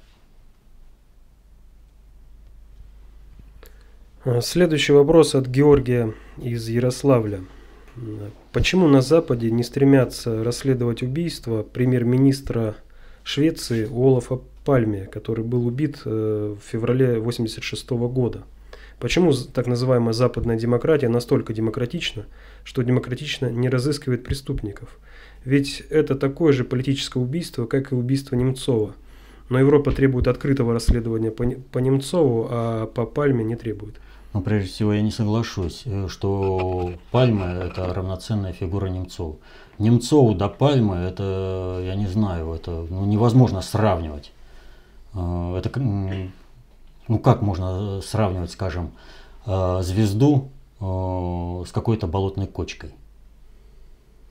Следующий 4.41 4.93
вопрос 4.93 5.37
от 5.37 5.47
Георгия 5.47 6.15
из 6.37 6.69
Ярославля. 6.69 7.45
Почему 8.53 8.89
на 8.89 9.01
Западе 9.03 9.51
не 9.51 9.63
стремятся 9.63 10.43
расследовать 10.43 11.03
убийство 11.03 11.63
премьер-министра 11.63 12.77
Швеции 13.25 13.89
Олафа 13.91 14.41
Пальме, 14.65 15.07
который 15.07 15.45
был 15.45 15.67
убит 15.67 16.01
э, 16.05 16.57
в 16.59 16.71
феврале 16.71 17.19
1986 17.19 17.91
года? 17.91 18.45
Почему 18.99 19.33
так 19.33 19.67
называемая 19.67 20.13
западная 20.13 20.59
демократия 20.59 21.09
настолько 21.09 21.55
демократична, 21.55 22.27
что 22.65 22.83
демократично 22.83 23.51
не 23.51 23.69
разыскивает 23.69 24.25
преступников? 24.25 24.99
Ведь 25.45 25.83
это 25.89 26.15
такое 26.15 26.53
же 26.53 26.65
политическое 26.65 27.19
убийство, 27.19 27.65
как 27.65 27.93
и 27.93 27.95
убийство 27.95 28.37
Немцова. 28.37 28.95
Но 29.49 29.59
Европа 29.59 29.91
требует 29.91 30.29
открытого 30.29 30.75
расследования 30.75 31.31
по, 31.31 31.45
по 31.45 31.79
Немцову, 31.79 32.47
а 32.51 32.87
по 32.87 33.07
Пальме 33.07 33.43
не 33.43 33.57
требует. 33.57 33.97
Но 34.33 34.43
прежде 34.43 34.71
всего 34.71 34.93
я 34.93 35.03
не 35.03 35.11
соглашусь, 35.11 35.83
э, 35.87 36.07
что 36.09 36.93
Пальма 37.11 37.47
это 37.47 37.93
равноценная 37.93 38.53
фигура 38.53 38.87
Немцова. 38.87 39.37
Немцову 39.79 40.35
до 40.35 40.49
Пальмы 40.49 40.97
это, 40.97 41.81
я 41.85 41.97
не 41.97 42.07
знаю, 42.07 42.53
это 42.53 42.87
ну, 42.89 43.05
невозможно 43.07 43.61
сравнивать. 43.61 44.33
Э, 45.15 45.57
это, 45.59 45.81
ну 45.81 47.19
как 47.19 47.43
можно 47.43 48.01
сравнивать, 48.03 48.53
скажем, 48.53 48.93
э, 49.47 49.81
звезду 49.83 50.51
с 50.79 51.73
какой-то 51.73 52.07
болотной 52.07 52.47
кочкой? 52.47 52.95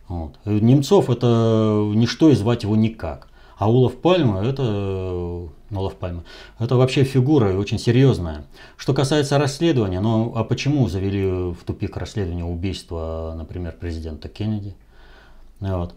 Вот. 0.08 0.40
Немцов 0.46 1.12
это 1.12 1.92
ничто 1.94 2.30
и 2.30 2.36
звать 2.36 2.64
его 2.64 2.76
никак. 2.76 3.29
А 3.60 3.70
Улов 3.70 3.98
Пальма 3.98 4.42
это, 4.42 5.50
Олаф 5.70 5.96
Пальма, 5.96 6.24
это 6.60 6.78
вообще 6.78 7.04
фигура 7.04 7.58
очень 7.58 7.78
серьезная. 7.78 8.46
Что 8.78 8.94
касается 8.94 9.38
расследования, 9.38 10.00
ну 10.00 10.32
а 10.34 10.46
почему 10.46 10.88
завели 10.88 11.52
в 11.52 11.58
тупик 11.66 11.98
расследование 11.98 12.46
убийства, 12.46 13.34
например, 13.38 13.76
президента 13.78 14.30
Кеннеди? 14.30 14.76
Вот. 15.60 15.94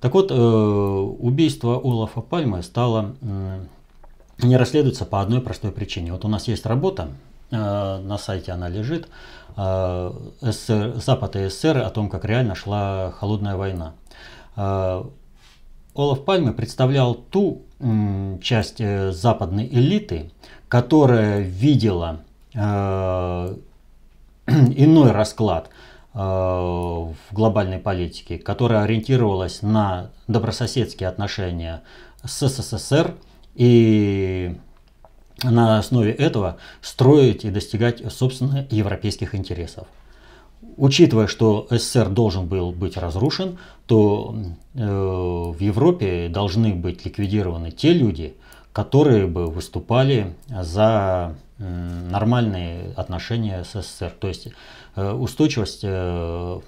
Так 0.00 0.12
вот, 0.12 0.32
э, 0.32 0.34
убийство 0.34 1.76
Олафа 1.76 2.20
Пальмы 2.20 2.64
стало 2.64 3.14
не 4.42 4.56
расследуется 4.56 5.04
по 5.04 5.20
одной 5.20 5.40
простой 5.40 5.70
причине. 5.70 6.12
Вот 6.12 6.24
у 6.24 6.28
нас 6.28 6.48
есть 6.48 6.66
работа, 6.66 7.10
э, 7.52 7.56
на 7.56 8.18
сайте 8.18 8.50
она 8.50 8.68
лежит, 8.68 9.06
э, 9.56 10.12
СССР, 10.40 10.96
Запад 10.96 11.36
и 11.36 11.48
СССР 11.48 11.78
о 11.78 11.90
том, 11.90 12.10
как 12.10 12.24
реально 12.24 12.56
шла 12.56 13.12
холодная 13.12 13.56
война. 13.56 13.94
Олаф 15.94 16.24
Пальме 16.24 16.52
представлял 16.52 17.14
ту 17.14 17.62
часть 18.42 18.80
э, 18.80 19.12
западной 19.12 19.66
элиты, 19.66 20.30
которая 20.68 21.40
видела 21.40 22.20
э, 22.52 23.56
иной 24.46 25.12
расклад 25.12 25.68
э, 26.14 26.18
в 26.18 27.14
глобальной 27.30 27.78
политике, 27.78 28.38
которая 28.38 28.82
ориентировалась 28.82 29.62
на 29.62 30.10
добрососедские 30.26 31.08
отношения 31.08 31.82
с 32.24 32.48
СССР 32.48 33.14
и 33.54 34.58
на 35.42 35.78
основе 35.78 36.12
этого 36.12 36.56
строить 36.80 37.44
и 37.44 37.50
достигать 37.50 38.02
собственных 38.12 38.72
европейских 38.72 39.34
интересов. 39.34 39.86
Учитывая, 40.76 41.26
что 41.26 41.66
СССР 41.70 42.08
должен 42.08 42.46
был 42.46 42.72
быть 42.72 42.96
разрушен, 42.96 43.58
то 43.86 44.34
э, 44.74 44.84
в 44.84 45.60
Европе 45.60 46.28
должны 46.28 46.74
быть 46.74 47.04
ликвидированы 47.04 47.70
те 47.70 47.92
люди, 47.92 48.34
которые 48.72 49.26
бы 49.26 49.46
выступали 49.46 50.34
за 50.48 51.36
э, 51.58 52.08
нормальные 52.10 52.92
отношения 52.96 53.62
с 53.64 53.80
СССР. 53.80 54.14
То 54.18 54.28
есть 54.28 54.48
э, 54.96 55.12
устойчивость 55.12 55.80
э, 55.82 56.60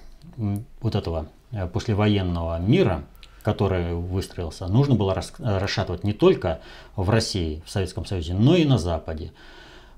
вот 0.81 0.95
этого 0.95 1.27
э, 1.51 1.67
послевоенного 1.67 2.59
мира, 2.59 3.03
который 3.43 3.93
выстроился, 3.93 4.67
нужно 4.67 4.95
было 4.95 5.13
рас, 5.13 5.33
расшатывать 5.39 6.03
не 6.03 6.13
только 6.13 6.59
в 6.95 7.09
России, 7.09 7.61
в 7.65 7.69
Советском 7.69 8.05
Союзе, 8.05 8.33
но 8.33 8.55
и 8.55 8.65
на 8.65 8.77
Западе. 8.77 9.31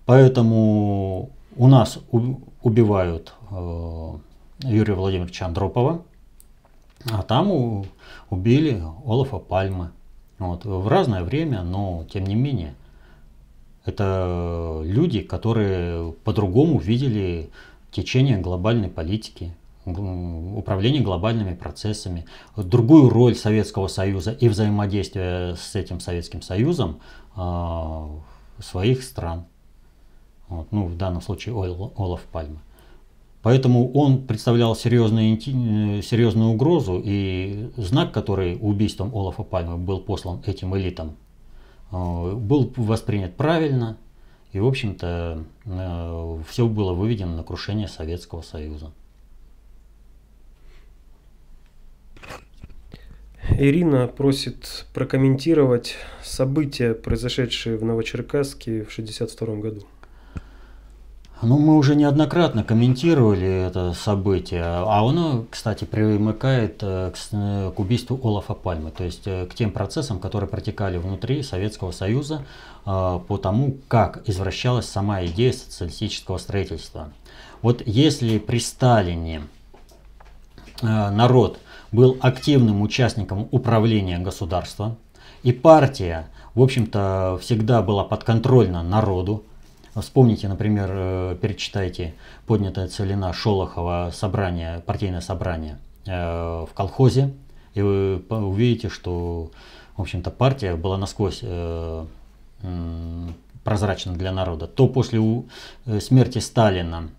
Поэтому 0.05 1.31
у 1.55 1.67
нас 1.67 1.99
убивают 2.61 3.33
э, 3.51 4.11
Юрия 4.63 4.93
Владимировича 4.93 5.45
Андропова, 5.45 6.03
а 7.09 7.23
там 7.23 7.85
убили 8.29 8.83
Олафа 9.05 9.37
Пальмы. 9.37 9.91
Вот, 10.37 10.65
в 10.65 10.87
разное 10.87 11.23
время, 11.23 11.63
но 11.63 12.05
тем 12.11 12.25
не 12.25 12.35
менее. 12.35 12.73
Это 13.85 14.81
люди, 14.83 15.21
которые 15.21 16.13
по-другому 16.23 16.79
видели 16.79 17.49
течение 17.91 18.37
глобальной 18.37 18.89
политики, 18.89 19.53
управление 19.85 21.01
глобальными 21.01 21.55
процессами, 21.55 22.25
другую 22.55 23.09
роль 23.09 23.35
Советского 23.35 23.87
Союза 23.87 24.31
и 24.31 24.47
взаимодействия 24.47 25.55
с 25.55 25.75
этим 25.75 25.99
Советским 25.99 26.41
Союзом 26.41 26.99
э, 27.35 28.07
своих 28.59 29.03
стран. 29.03 29.45
Вот, 30.49 30.71
ну, 30.71 30.85
в 30.85 30.97
данном 30.97 31.21
случае 31.21 31.55
Олаф 31.55 32.21
Пальма. 32.31 32.61
Поэтому 33.41 33.91
он 33.93 34.25
представлял 34.27 34.75
серьезную, 34.75 35.37
э, 35.37 36.01
серьезную 36.01 36.49
угрозу, 36.49 37.01
и 37.03 37.69
знак, 37.77 38.11
который 38.11 38.57
убийством 38.59 39.15
Олафа 39.15 39.43
Пальмы 39.43 39.77
был 39.77 40.01
послан 40.01 40.41
этим 40.45 40.75
элитам, 40.77 41.15
э, 41.91 42.33
был 42.35 42.73
воспринят 42.75 43.35
правильно, 43.35 43.97
и, 44.51 44.59
в 44.59 44.67
общем-то, 44.67 45.45
э, 45.65 46.41
все 46.49 46.67
было 46.67 46.93
выведено 46.93 47.37
на 47.37 47.43
крушение 47.43 47.87
Советского 47.87 48.41
Союза. 48.41 48.91
Ирина 53.57 54.07
просит 54.07 54.85
прокомментировать 54.93 55.95
события, 56.23 56.93
произошедшие 56.93 57.77
в 57.77 57.85
Новочеркасске 57.85 58.83
в 58.83 58.91
1962 58.91 59.55
году. 59.55 59.85
Ну, 61.41 61.57
мы 61.57 61.77
уже 61.77 61.95
неоднократно 61.95 62.65
комментировали 62.65 63.67
это 63.67 63.93
событие, 63.93 64.61
а 64.61 65.07
оно, 65.07 65.45
кстати, 65.49 65.85
примыкает 65.85 66.79
э, 66.81 67.11
к, 67.11 67.17
э, 67.31 67.71
к 67.73 67.79
убийству 67.79 68.19
Олафа 68.21 68.53
Пальмы, 68.53 68.91
то 68.91 69.05
есть 69.05 69.25
э, 69.25 69.45
к 69.45 69.55
тем 69.55 69.71
процессам, 69.71 70.19
которые 70.19 70.49
протекали 70.49 70.97
внутри 70.97 71.41
Советского 71.41 71.91
Союза 71.91 72.43
по 72.83 73.39
тому, 73.41 73.77
как 73.87 74.27
извращалась 74.27 74.87
сама 74.89 75.23
идея 75.25 75.53
социалистического 75.53 76.39
строительства. 76.39 77.09
Вот 77.61 77.83
если 77.85 78.39
при 78.39 78.57
Сталине 78.57 79.43
народ 80.81 81.59
был 81.91 82.17
активным 82.19 82.81
участником 82.81 83.47
управления 83.51 84.17
государством, 84.17 84.97
и 85.43 85.51
партия, 85.51 86.29
в 86.55 86.63
общем-то, 86.63 87.37
всегда 87.41 87.81
была 87.83 88.03
подконтрольна 88.05 88.81
народу, 88.81 89.43
Вспомните, 90.01 90.47
например, 90.47 90.89
э, 90.91 91.37
перечитайте 91.41 92.13
поднятая 92.45 92.87
целина 92.87 93.33
Шолохова 93.33 94.11
собрание, 94.13 94.79
партийное 94.79 95.21
собрание 95.21 95.77
э, 96.05 96.11
в 96.69 96.69
колхозе, 96.73 97.33
и 97.73 97.81
вы 97.81 98.21
увидите, 98.29 98.89
что, 98.89 99.51
в 99.95 100.01
общем-то, 100.01 100.31
партия 100.31 100.75
была 100.75 100.97
насквозь 100.97 101.39
э, 101.41 102.05
прозрачна 103.63 104.13
для 104.13 104.31
народа. 104.31 104.67
То 104.67 104.87
после 104.87 105.21
смерти 105.99 106.39
Сталина 106.39 107.09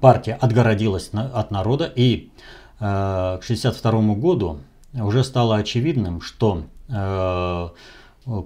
партия 0.00 0.34
отгородилась 0.34 1.10
от 1.12 1.50
народа, 1.50 1.90
и 1.94 2.30
к 2.78 2.82
1962 2.82 4.14
году 4.14 4.58
уже 4.92 5.24
стало 5.24 5.56
очевидным, 5.56 6.20
что 6.20 6.64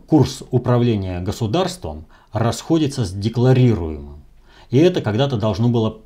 курс 0.07 0.43
управления 0.51 1.21
государством– 1.21 2.05
расходится 2.33 3.05
с 3.05 3.13
декларируемым. 3.13 4.23
И 4.71 4.79
это 4.79 5.03
когда-то 5.03 5.37
должно 5.37 5.69
было 5.69 5.99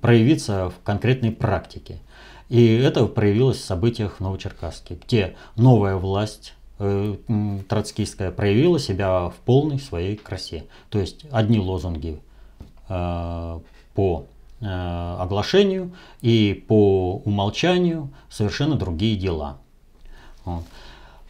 проявиться 0.00 0.70
в 0.70 0.84
конкретной 0.84 1.30
практике. 1.30 1.98
И 2.48 2.76
это 2.76 3.06
проявилось 3.06 3.58
в 3.58 3.64
событиях 3.64 4.16
в 4.16 4.20
Новочеркасске, 4.20 4.98
где 5.04 5.36
новая 5.56 5.96
власть 5.96 6.54
э, 6.78 7.16
троцкистская 7.68 8.30
проявила 8.30 8.78
себя 8.78 9.28
в 9.28 9.34
полной 9.44 9.78
своей 9.78 10.16
красе. 10.16 10.64
То 10.88 10.98
есть 10.98 11.26
одни 11.30 11.58
лозунги 11.58 12.20
э, 12.88 13.60
по 13.94 14.24
э, 14.60 15.16
оглашению 15.20 15.92
и 16.22 16.64
по 16.66 17.16
умолчанию 17.24 18.10
совершенно 18.30 18.76
другие 18.76 19.16
дела. 19.16 19.58
Вот. 20.44 20.64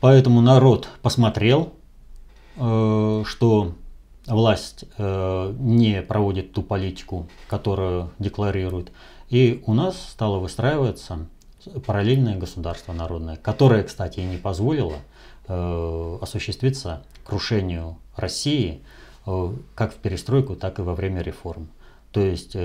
Поэтому 0.01 0.41
народ 0.41 0.89
посмотрел, 1.03 1.73
что 2.59 3.73
власть 4.27 4.85
э, 4.99 5.55
не 5.59 6.03
проводит 6.03 6.53
ту 6.53 6.63
политику, 6.63 7.29
которую 7.49 8.11
декларирует. 8.19 8.93
И 9.31 9.63
у 9.67 9.75
нас 9.75 9.97
стало 10.11 10.39
выстраиваться 10.39 11.27
параллельное 11.87 12.37
государство 12.37 12.93
народное, 12.93 13.37
которое, 13.37 13.83
кстати, 13.83 14.21
и 14.21 14.25
не 14.25 14.37
позволило 14.37 14.97
э, 15.47 16.19
осуществиться 16.21 17.03
крушению 17.25 17.97
России 18.17 18.81
как 19.75 19.93
в 19.93 19.97
перестройку, 19.97 20.57
так 20.57 20.79
и 20.79 20.83
во 20.83 20.95
время 20.95 21.21
реформ. 21.21 21.69
То 22.13 22.21
есть 22.21 22.57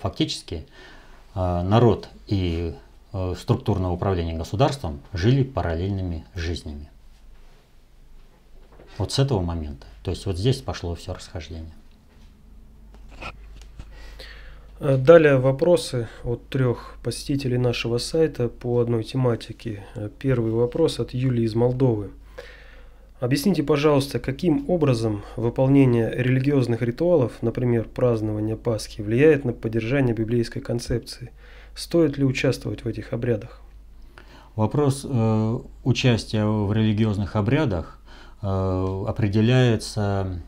фактически 0.00 0.64
народ 1.34 2.08
и 2.28 2.72
структурное 3.36 3.90
управление 3.90 4.36
государством 4.36 5.00
жили 5.12 5.42
параллельными 5.42 6.24
жизнями. 6.36 6.88
Вот 8.98 9.12
с 9.12 9.18
этого 9.18 9.40
момента. 9.40 9.86
То 10.02 10.10
есть 10.10 10.26
вот 10.26 10.36
здесь 10.36 10.60
пошло 10.60 10.94
все 10.94 11.14
расхождение. 11.14 11.72
Э, 14.80 14.96
далее 14.96 15.38
вопросы 15.38 16.08
от 16.24 16.48
трех 16.48 16.96
посетителей 17.02 17.58
нашего 17.58 17.98
сайта 17.98 18.48
по 18.48 18.80
одной 18.80 19.04
тематике. 19.04 19.84
Э, 19.94 20.10
первый 20.18 20.52
вопрос 20.52 21.00
от 21.00 21.14
Юлии 21.14 21.44
из 21.44 21.54
Молдовы. 21.54 22.10
Объясните, 23.20 23.62
пожалуйста, 23.62 24.18
каким 24.18 24.68
образом 24.68 25.22
выполнение 25.36 26.10
религиозных 26.14 26.82
ритуалов, 26.82 27.32
например, 27.40 27.88
празднование 27.88 28.56
Пасхи, 28.56 29.00
влияет 29.00 29.44
на 29.44 29.52
поддержание 29.52 30.14
библейской 30.14 30.60
концепции? 30.60 31.30
Стоит 31.74 32.18
ли 32.18 32.24
участвовать 32.24 32.84
в 32.84 32.88
этих 32.88 33.12
обрядах? 33.12 33.62
Вопрос 34.56 35.06
э, 35.08 35.58
участия 35.84 36.44
в 36.44 36.72
религиозных 36.72 37.36
обрядах 37.36 37.93
определяется 38.44 40.40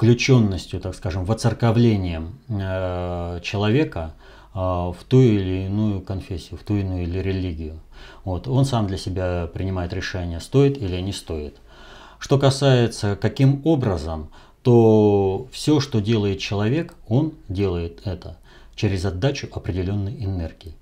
включенностью, 0.00 0.80
так 0.80 0.94
скажем, 0.94 1.26
воцерковлением 1.26 2.38
э, 2.48 3.38
человека 3.42 4.14
э, 4.54 4.58
в 4.58 4.96
ту 5.06 5.20
или 5.20 5.66
иную 5.66 6.00
конфессию, 6.00 6.58
в 6.58 6.62
ту 6.62 6.76
или 6.76 6.86
иную 6.86 7.22
религию. 7.22 7.78
Вот. 8.24 8.48
Он 8.48 8.64
сам 8.64 8.86
для 8.86 8.96
себя 8.96 9.46
принимает 9.52 9.92
решение, 9.92 10.40
стоит 10.40 10.78
или 10.78 10.98
не 11.02 11.12
стоит. 11.12 11.58
Что 12.18 12.38
касается 12.38 13.14
каким 13.14 13.60
образом, 13.64 14.30
то 14.62 15.46
все, 15.52 15.80
что 15.80 16.00
делает 16.00 16.38
человек, 16.38 16.94
он 17.06 17.34
делает 17.48 18.00
это 18.06 18.38
через 18.76 19.04
отдачу 19.04 19.48
определенной 19.52 20.24
энергии. 20.24 20.76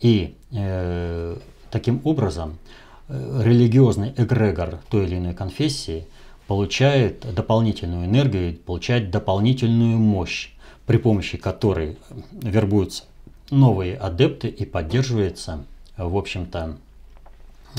И 0.00 0.36
э, 0.50 1.36
таким 1.70 2.00
образом 2.02 2.58
Э, 2.58 2.83
религиозный 3.08 4.14
эгрегор 4.16 4.80
той 4.88 5.04
или 5.04 5.16
иной 5.16 5.34
конфессии 5.34 6.06
получает 6.46 7.20
дополнительную 7.34 8.06
энергию, 8.06 8.56
получает 8.56 9.10
дополнительную 9.10 9.98
мощь, 9.98 10.50
при 10.86 10.98
помощи 10.98 11.38
которой 11.38 11.98
вербуются 12.32 13.04
новые 13.50 13.96
адепты 13.96 14.48
и 14.48 14.64
поддерживается, 14.64 15.64
в 15.96 16.16
общем-то, 16.16 16.76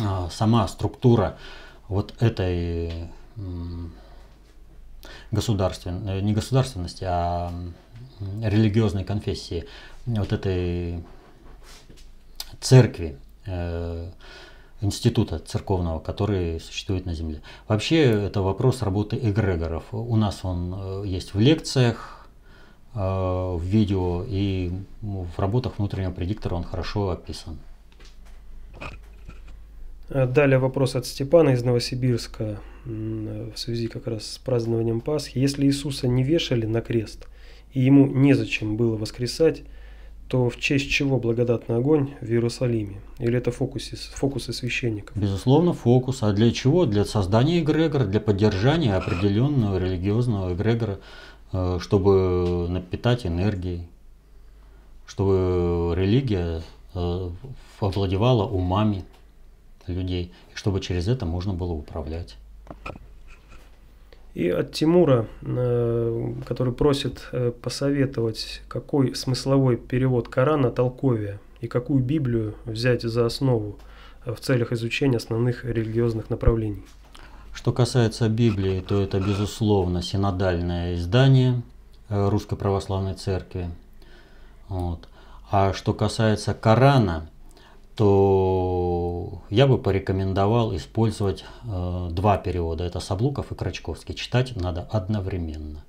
а, 0.04 0.30
сама 0.30 0.68
структура 0.68 1.38
вот 1.88 2.14
этой 2.20 3.10
государственной, 5.32 6.22
не 6.22 6.34
государственности, 6.34 7.04
а 7.08 7.52
религиозной 8.42 9.04
конфессии, 9.04 9.66
вот 10.06 10.32
этой 10.32 11.04
церкви, 12.62 13.18
э, 13.46 14.10
института 14.82 15.40
церковного, 15.40 16.00
который 16.00 16.60
существует 16.60 17.06
на 17.06 17.14
Земле. 17.14 17.42
Вообще 17.68 18.02
это 18.02 18.42
вопрос 18.42 18.82
работы 18.82 19.18
эгрегоров. 19.18 19.84
У 19.92 20.16
нас 20.16 20.44
он 20.44 20.76
э, 20.78 21.04
есть 21.08 21.34
в 21.34 21.40
лекциях, 21.40 22.28
э, 22.94 23.00
в 23.00 23.62
видео 23.62 24.24
и 24.28 24.72
в 25.02 25.40
работах 25.40 25.78
внутреннего 25.78 26.12
предиктора 26.12 26.56
он 26.56 26.64
хорошо 26.64 27.10
описан. 27.10 27.58
Э, 30.10 30.28
далее 30.28 30.60
вопрос 30.60 30.96
от 30.96 31.06
Степана 31.06 31.50
из 31.50 31.64
Новосибирска 31.64 32.60
в 32.86 33.56
связи 33.56 33.88
как 33.88 34.06
раз 34.06 34.34
с 34.34 34.38
празднованием 34.38 35.02
Пасхи. 35.02 35.40
Если 35.40 35.66
Иисуса 35.66 36.08
не 36.08 36.24
вешали 36.24 36.68
на 36.68 36.82
крест 36.82 37.28
и 37.76 37.82
ему 37.82 38.08
незачем 38.08 38.78
было 38.78 38.96
воскресать, 38.96 39.64
то 40.28 40.50
в 40.50 40.58
честь 40.58 40.90
чего 40.90 41.20
благодатный 41.20 41.76
огонь 41.78 42.14
в 42.20 42.26
Иерусалиме? 42.26 43.00
Или 43.20 43.38
это 43.38 43.52
фокусы, 43.52 43.96
фокусы 43.96 44.54
священников? 44.54 45.16
Безусловно, 45.16 45.74
фокус. 45.74 46.24
А 46.24 46.34
для 46.34 46.52
чего? 46.52 46.86
Для 46.86 47.06
создания 47.06 47.60
эгрегора, 47.60 48.06
для 48.06 48.20
поддержания 48.20 48.96
определенного 48.96 49.78
религиозного 49.78 50.54
эгрегора, 50.54 51.00
э, 51.54 51.78
чтобы 51.80 52.68
напитать 52.70 53.26
энергией, 53.26 53.88
чтобы 55.06 55.94
религия 55.96 56.64
э, 56.96 57.30
овладевала 57.80 58.48
умами 58.48 59.06
людей, 59.86 60.34
и 60.52 60.56
чтобы 60.56 60.82
через 60.82 61.08
это 61.08 61.26
можно 61.28 61.54
было 61.54 61.74
управлять. 61.74 62.36
И 64.36 64.50
от 64.50 64.74
Тимура, 64.74 65.28
э, 65.44 66.34
который 66.46 66.74
просит 66.74 67.30
э, 67.32 67.52
посоветовать, 67.52 68.62
какой 68.68 69.16
смысловой 69.16 69.78
перевод 69.78 70.28
Корана 70.28 70.72
толковия 70.72 71.40
и 71.62 71.68
какую 71.68 72.04
Библию 72.04 72.54
взять 72.66 73.04
за 73.04 73.26
основу 73.26 73.78
э, 74.26 74.34
в 74.34 74.42
целях 74.42 74.74
изучения 74.74 75.18
основных 75.18 75.64
религиозных 75.64 76.30
направлений. 76.30 76.84
Что 77.54 77.72
касается 77.72 78.28
Библии, 78.28 78.82
то 78.86 79.02
это, 79.02 79.22
безусловно, 79.22 80.02
синодальное 80.02 80.96
издание 80.96 81.62
Русской 82.10 82.58
Православной 82.58 83.14
Церкви. 83.14 83.70
Вот. 84.68 85.08
А 85.50 85.72
что 85.72 85.94
касается 85.94 86.54
Корана, 86.54 87.30
то 87.96 89.42
я 89.50 89.68
бы 89.68 89.78
порекомендовал 89.78 90.76
использовать 90.76 91.46
э, 91.64 92.10
два 92.12 92.38
перевода. 92.38 92.84
Это 92.84 93.00
Саблуков 93.00 93.52
и 93.52 93.56
Крачковский. 93.56 94.16
Читать 94.16 94.56
надо 94.56 94.82
одновременно. 94.92 95.84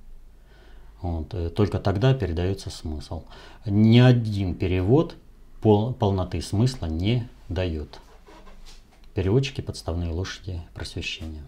Вот, 1.01 1.33
э, 1.33 1.49
только 1.49 1.79
тогда 1.79 2.13
передается 2.13 2.69
смысл. 2.69 3.23
Ни 3.65 3.99
один 3.99 4.55
перевод 4.55 5.15
пол, 5.61 5.93
полноты 5.93 6.41
смысла 6.41 6.85
не 6.85 7.27
дает. 7.49 7.99
Переводчики 9.13 9.61
подставные 9.61 10.11
лошади 10.11 10.61
просвещения. 10.73 11.43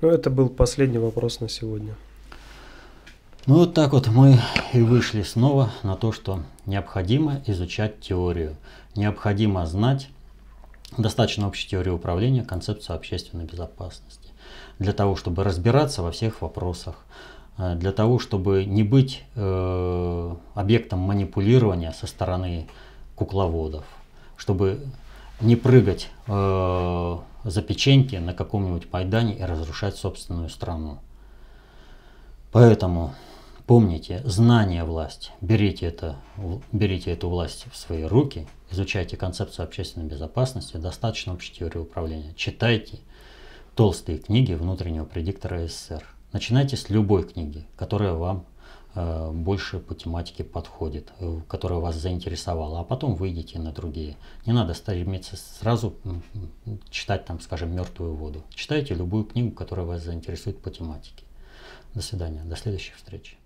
Ну, 0.00 0.08
это 0.08 0.30
был 0.30 0.48
последний 0.48 0.98
вопрос 0.98 1.40
на 1.40 1.48
сегодня. 1.48 1.94
Ну 3.44 3.56
вот 3.56 3.74
так 3.74 3.92
вот 3.92 4.06
мы 4.06 4.38
и 4.72 4.80
вышли 4.82 5.24
снова 5.24 5.72
на 5.82 5.96
то, 5.96 6.12
что 6.12 6.44
необходимо 6.64 7.42
изучать 7.44 8.00
теорию. 8.00 8.54
Необходимо 8.94 9.66
знать 9.66 10.08
достаточно 10.96 11.48
общей 11.48 11.68
теории 11.68 11.90
управления, 11.90 12.44
концепцию 12.44 12.94
общественной 12.94 13.44
безопасности. 13.44 14.30
Для 14.78 14.92
того, 14.92 15.16
чтобы 15.16 15.42
разбираться 15.42 16.04
во 16.04 16.12
всех 16.12 16.40
вопросах, 16.40 16.94
э, 17.58 17.74
для 17.74 17.90
того, 17.90 18.20
чтобы 18.20 18.64
не 18.64 18.84
быть 18.84 19.24
э, 19.34 20.34
объектом 20.54 21.00
манипулирования 21.00 21.90
со 21.90 22.06
стороны 22.06 22.68
кукловодов, 23.16 23.84
чтобы 24.36 24.86
не 25.40 25.56
прыгать 25.56 26.10
э, 26.28 27.18
за 27.42 27.62
печеньки 27.62 28.14
на 28.14 28.34
каком-нибудь 28.34 28.86
Майдане 28.92 29.34
и 29.34 29.42
разрушать 29.42 29.96
собственную 29.96 30.48
страну. 30.48 30.98
Поэтому 32.52 33.14
Помните, 33.66 34.22
знание– 34.24 34.82
власть. 34.84 35.30
Берите, 35.40 35.86
это, 35.86 36.16
берите 36.72 37.12
эту 37.12 37.28
власть 37.28 37.66
в 37.70 37.76
свои 37.76 38.02
руки, 38.02 38.48
изучайте 38.72 39.16
концепцию 39.16 39.64
общественной 39.64 40.06
безопасности, 40.06 40.76
достаточно 40.78 41.32
общей 41.32 41.54
теории 41.54 41.78
управления. 41.78 42.34
Читайте 42.34 42.98
толстые 43.76 44.18
книги 44.18 44.52
внутреннего 44.54 45.04
предиктора 45.04 45.68
СССР. 45.68 46.04
Начинайте 46.32 46.76
с 46.76 46.90
любой 46.90 47.22
книги, 47.22 47.64
которая 47.76 48.14
вам 48.14 48.46
э, 48.96 49.30
больше 49.30 49.78
по 49.78 49.94
тематике 49.94 50.42
подходит, 50.42 51.12
э, 51.20 51.40
которая 51.46 51.78
вас 51.78 51.94
заинтересовала, 51.94 52.80
а 52.80 52.84
потом 52.84 53.14
выйдите 53.14 53.60
на 53.60 53.70
другие. 53.70 54.16
Не 54.44 54.54
надо 54.54 54.74
стремиться 54.74 55.36
сразу 55.36 55.94
читать 56.90 57.26
там, 57.26 57.38
скажем, 57.38 57.72
мертвую 57.72 58.16
воду. 58.16 58.42
Читайте 58.52 58.94
любую 58.94 59.24
книгу, 59.24 59.52
которая 59.52 59.86
вас 59.86 60.02
заинтересует 60.02 60.60
по 60.60 60.70
тематике. 60.70 61.24
До 61.94 62.02
свидания, 62.02 62.42
до 62.42 62.56
следующих 62.56 62.96
встреч. 62.96 63.38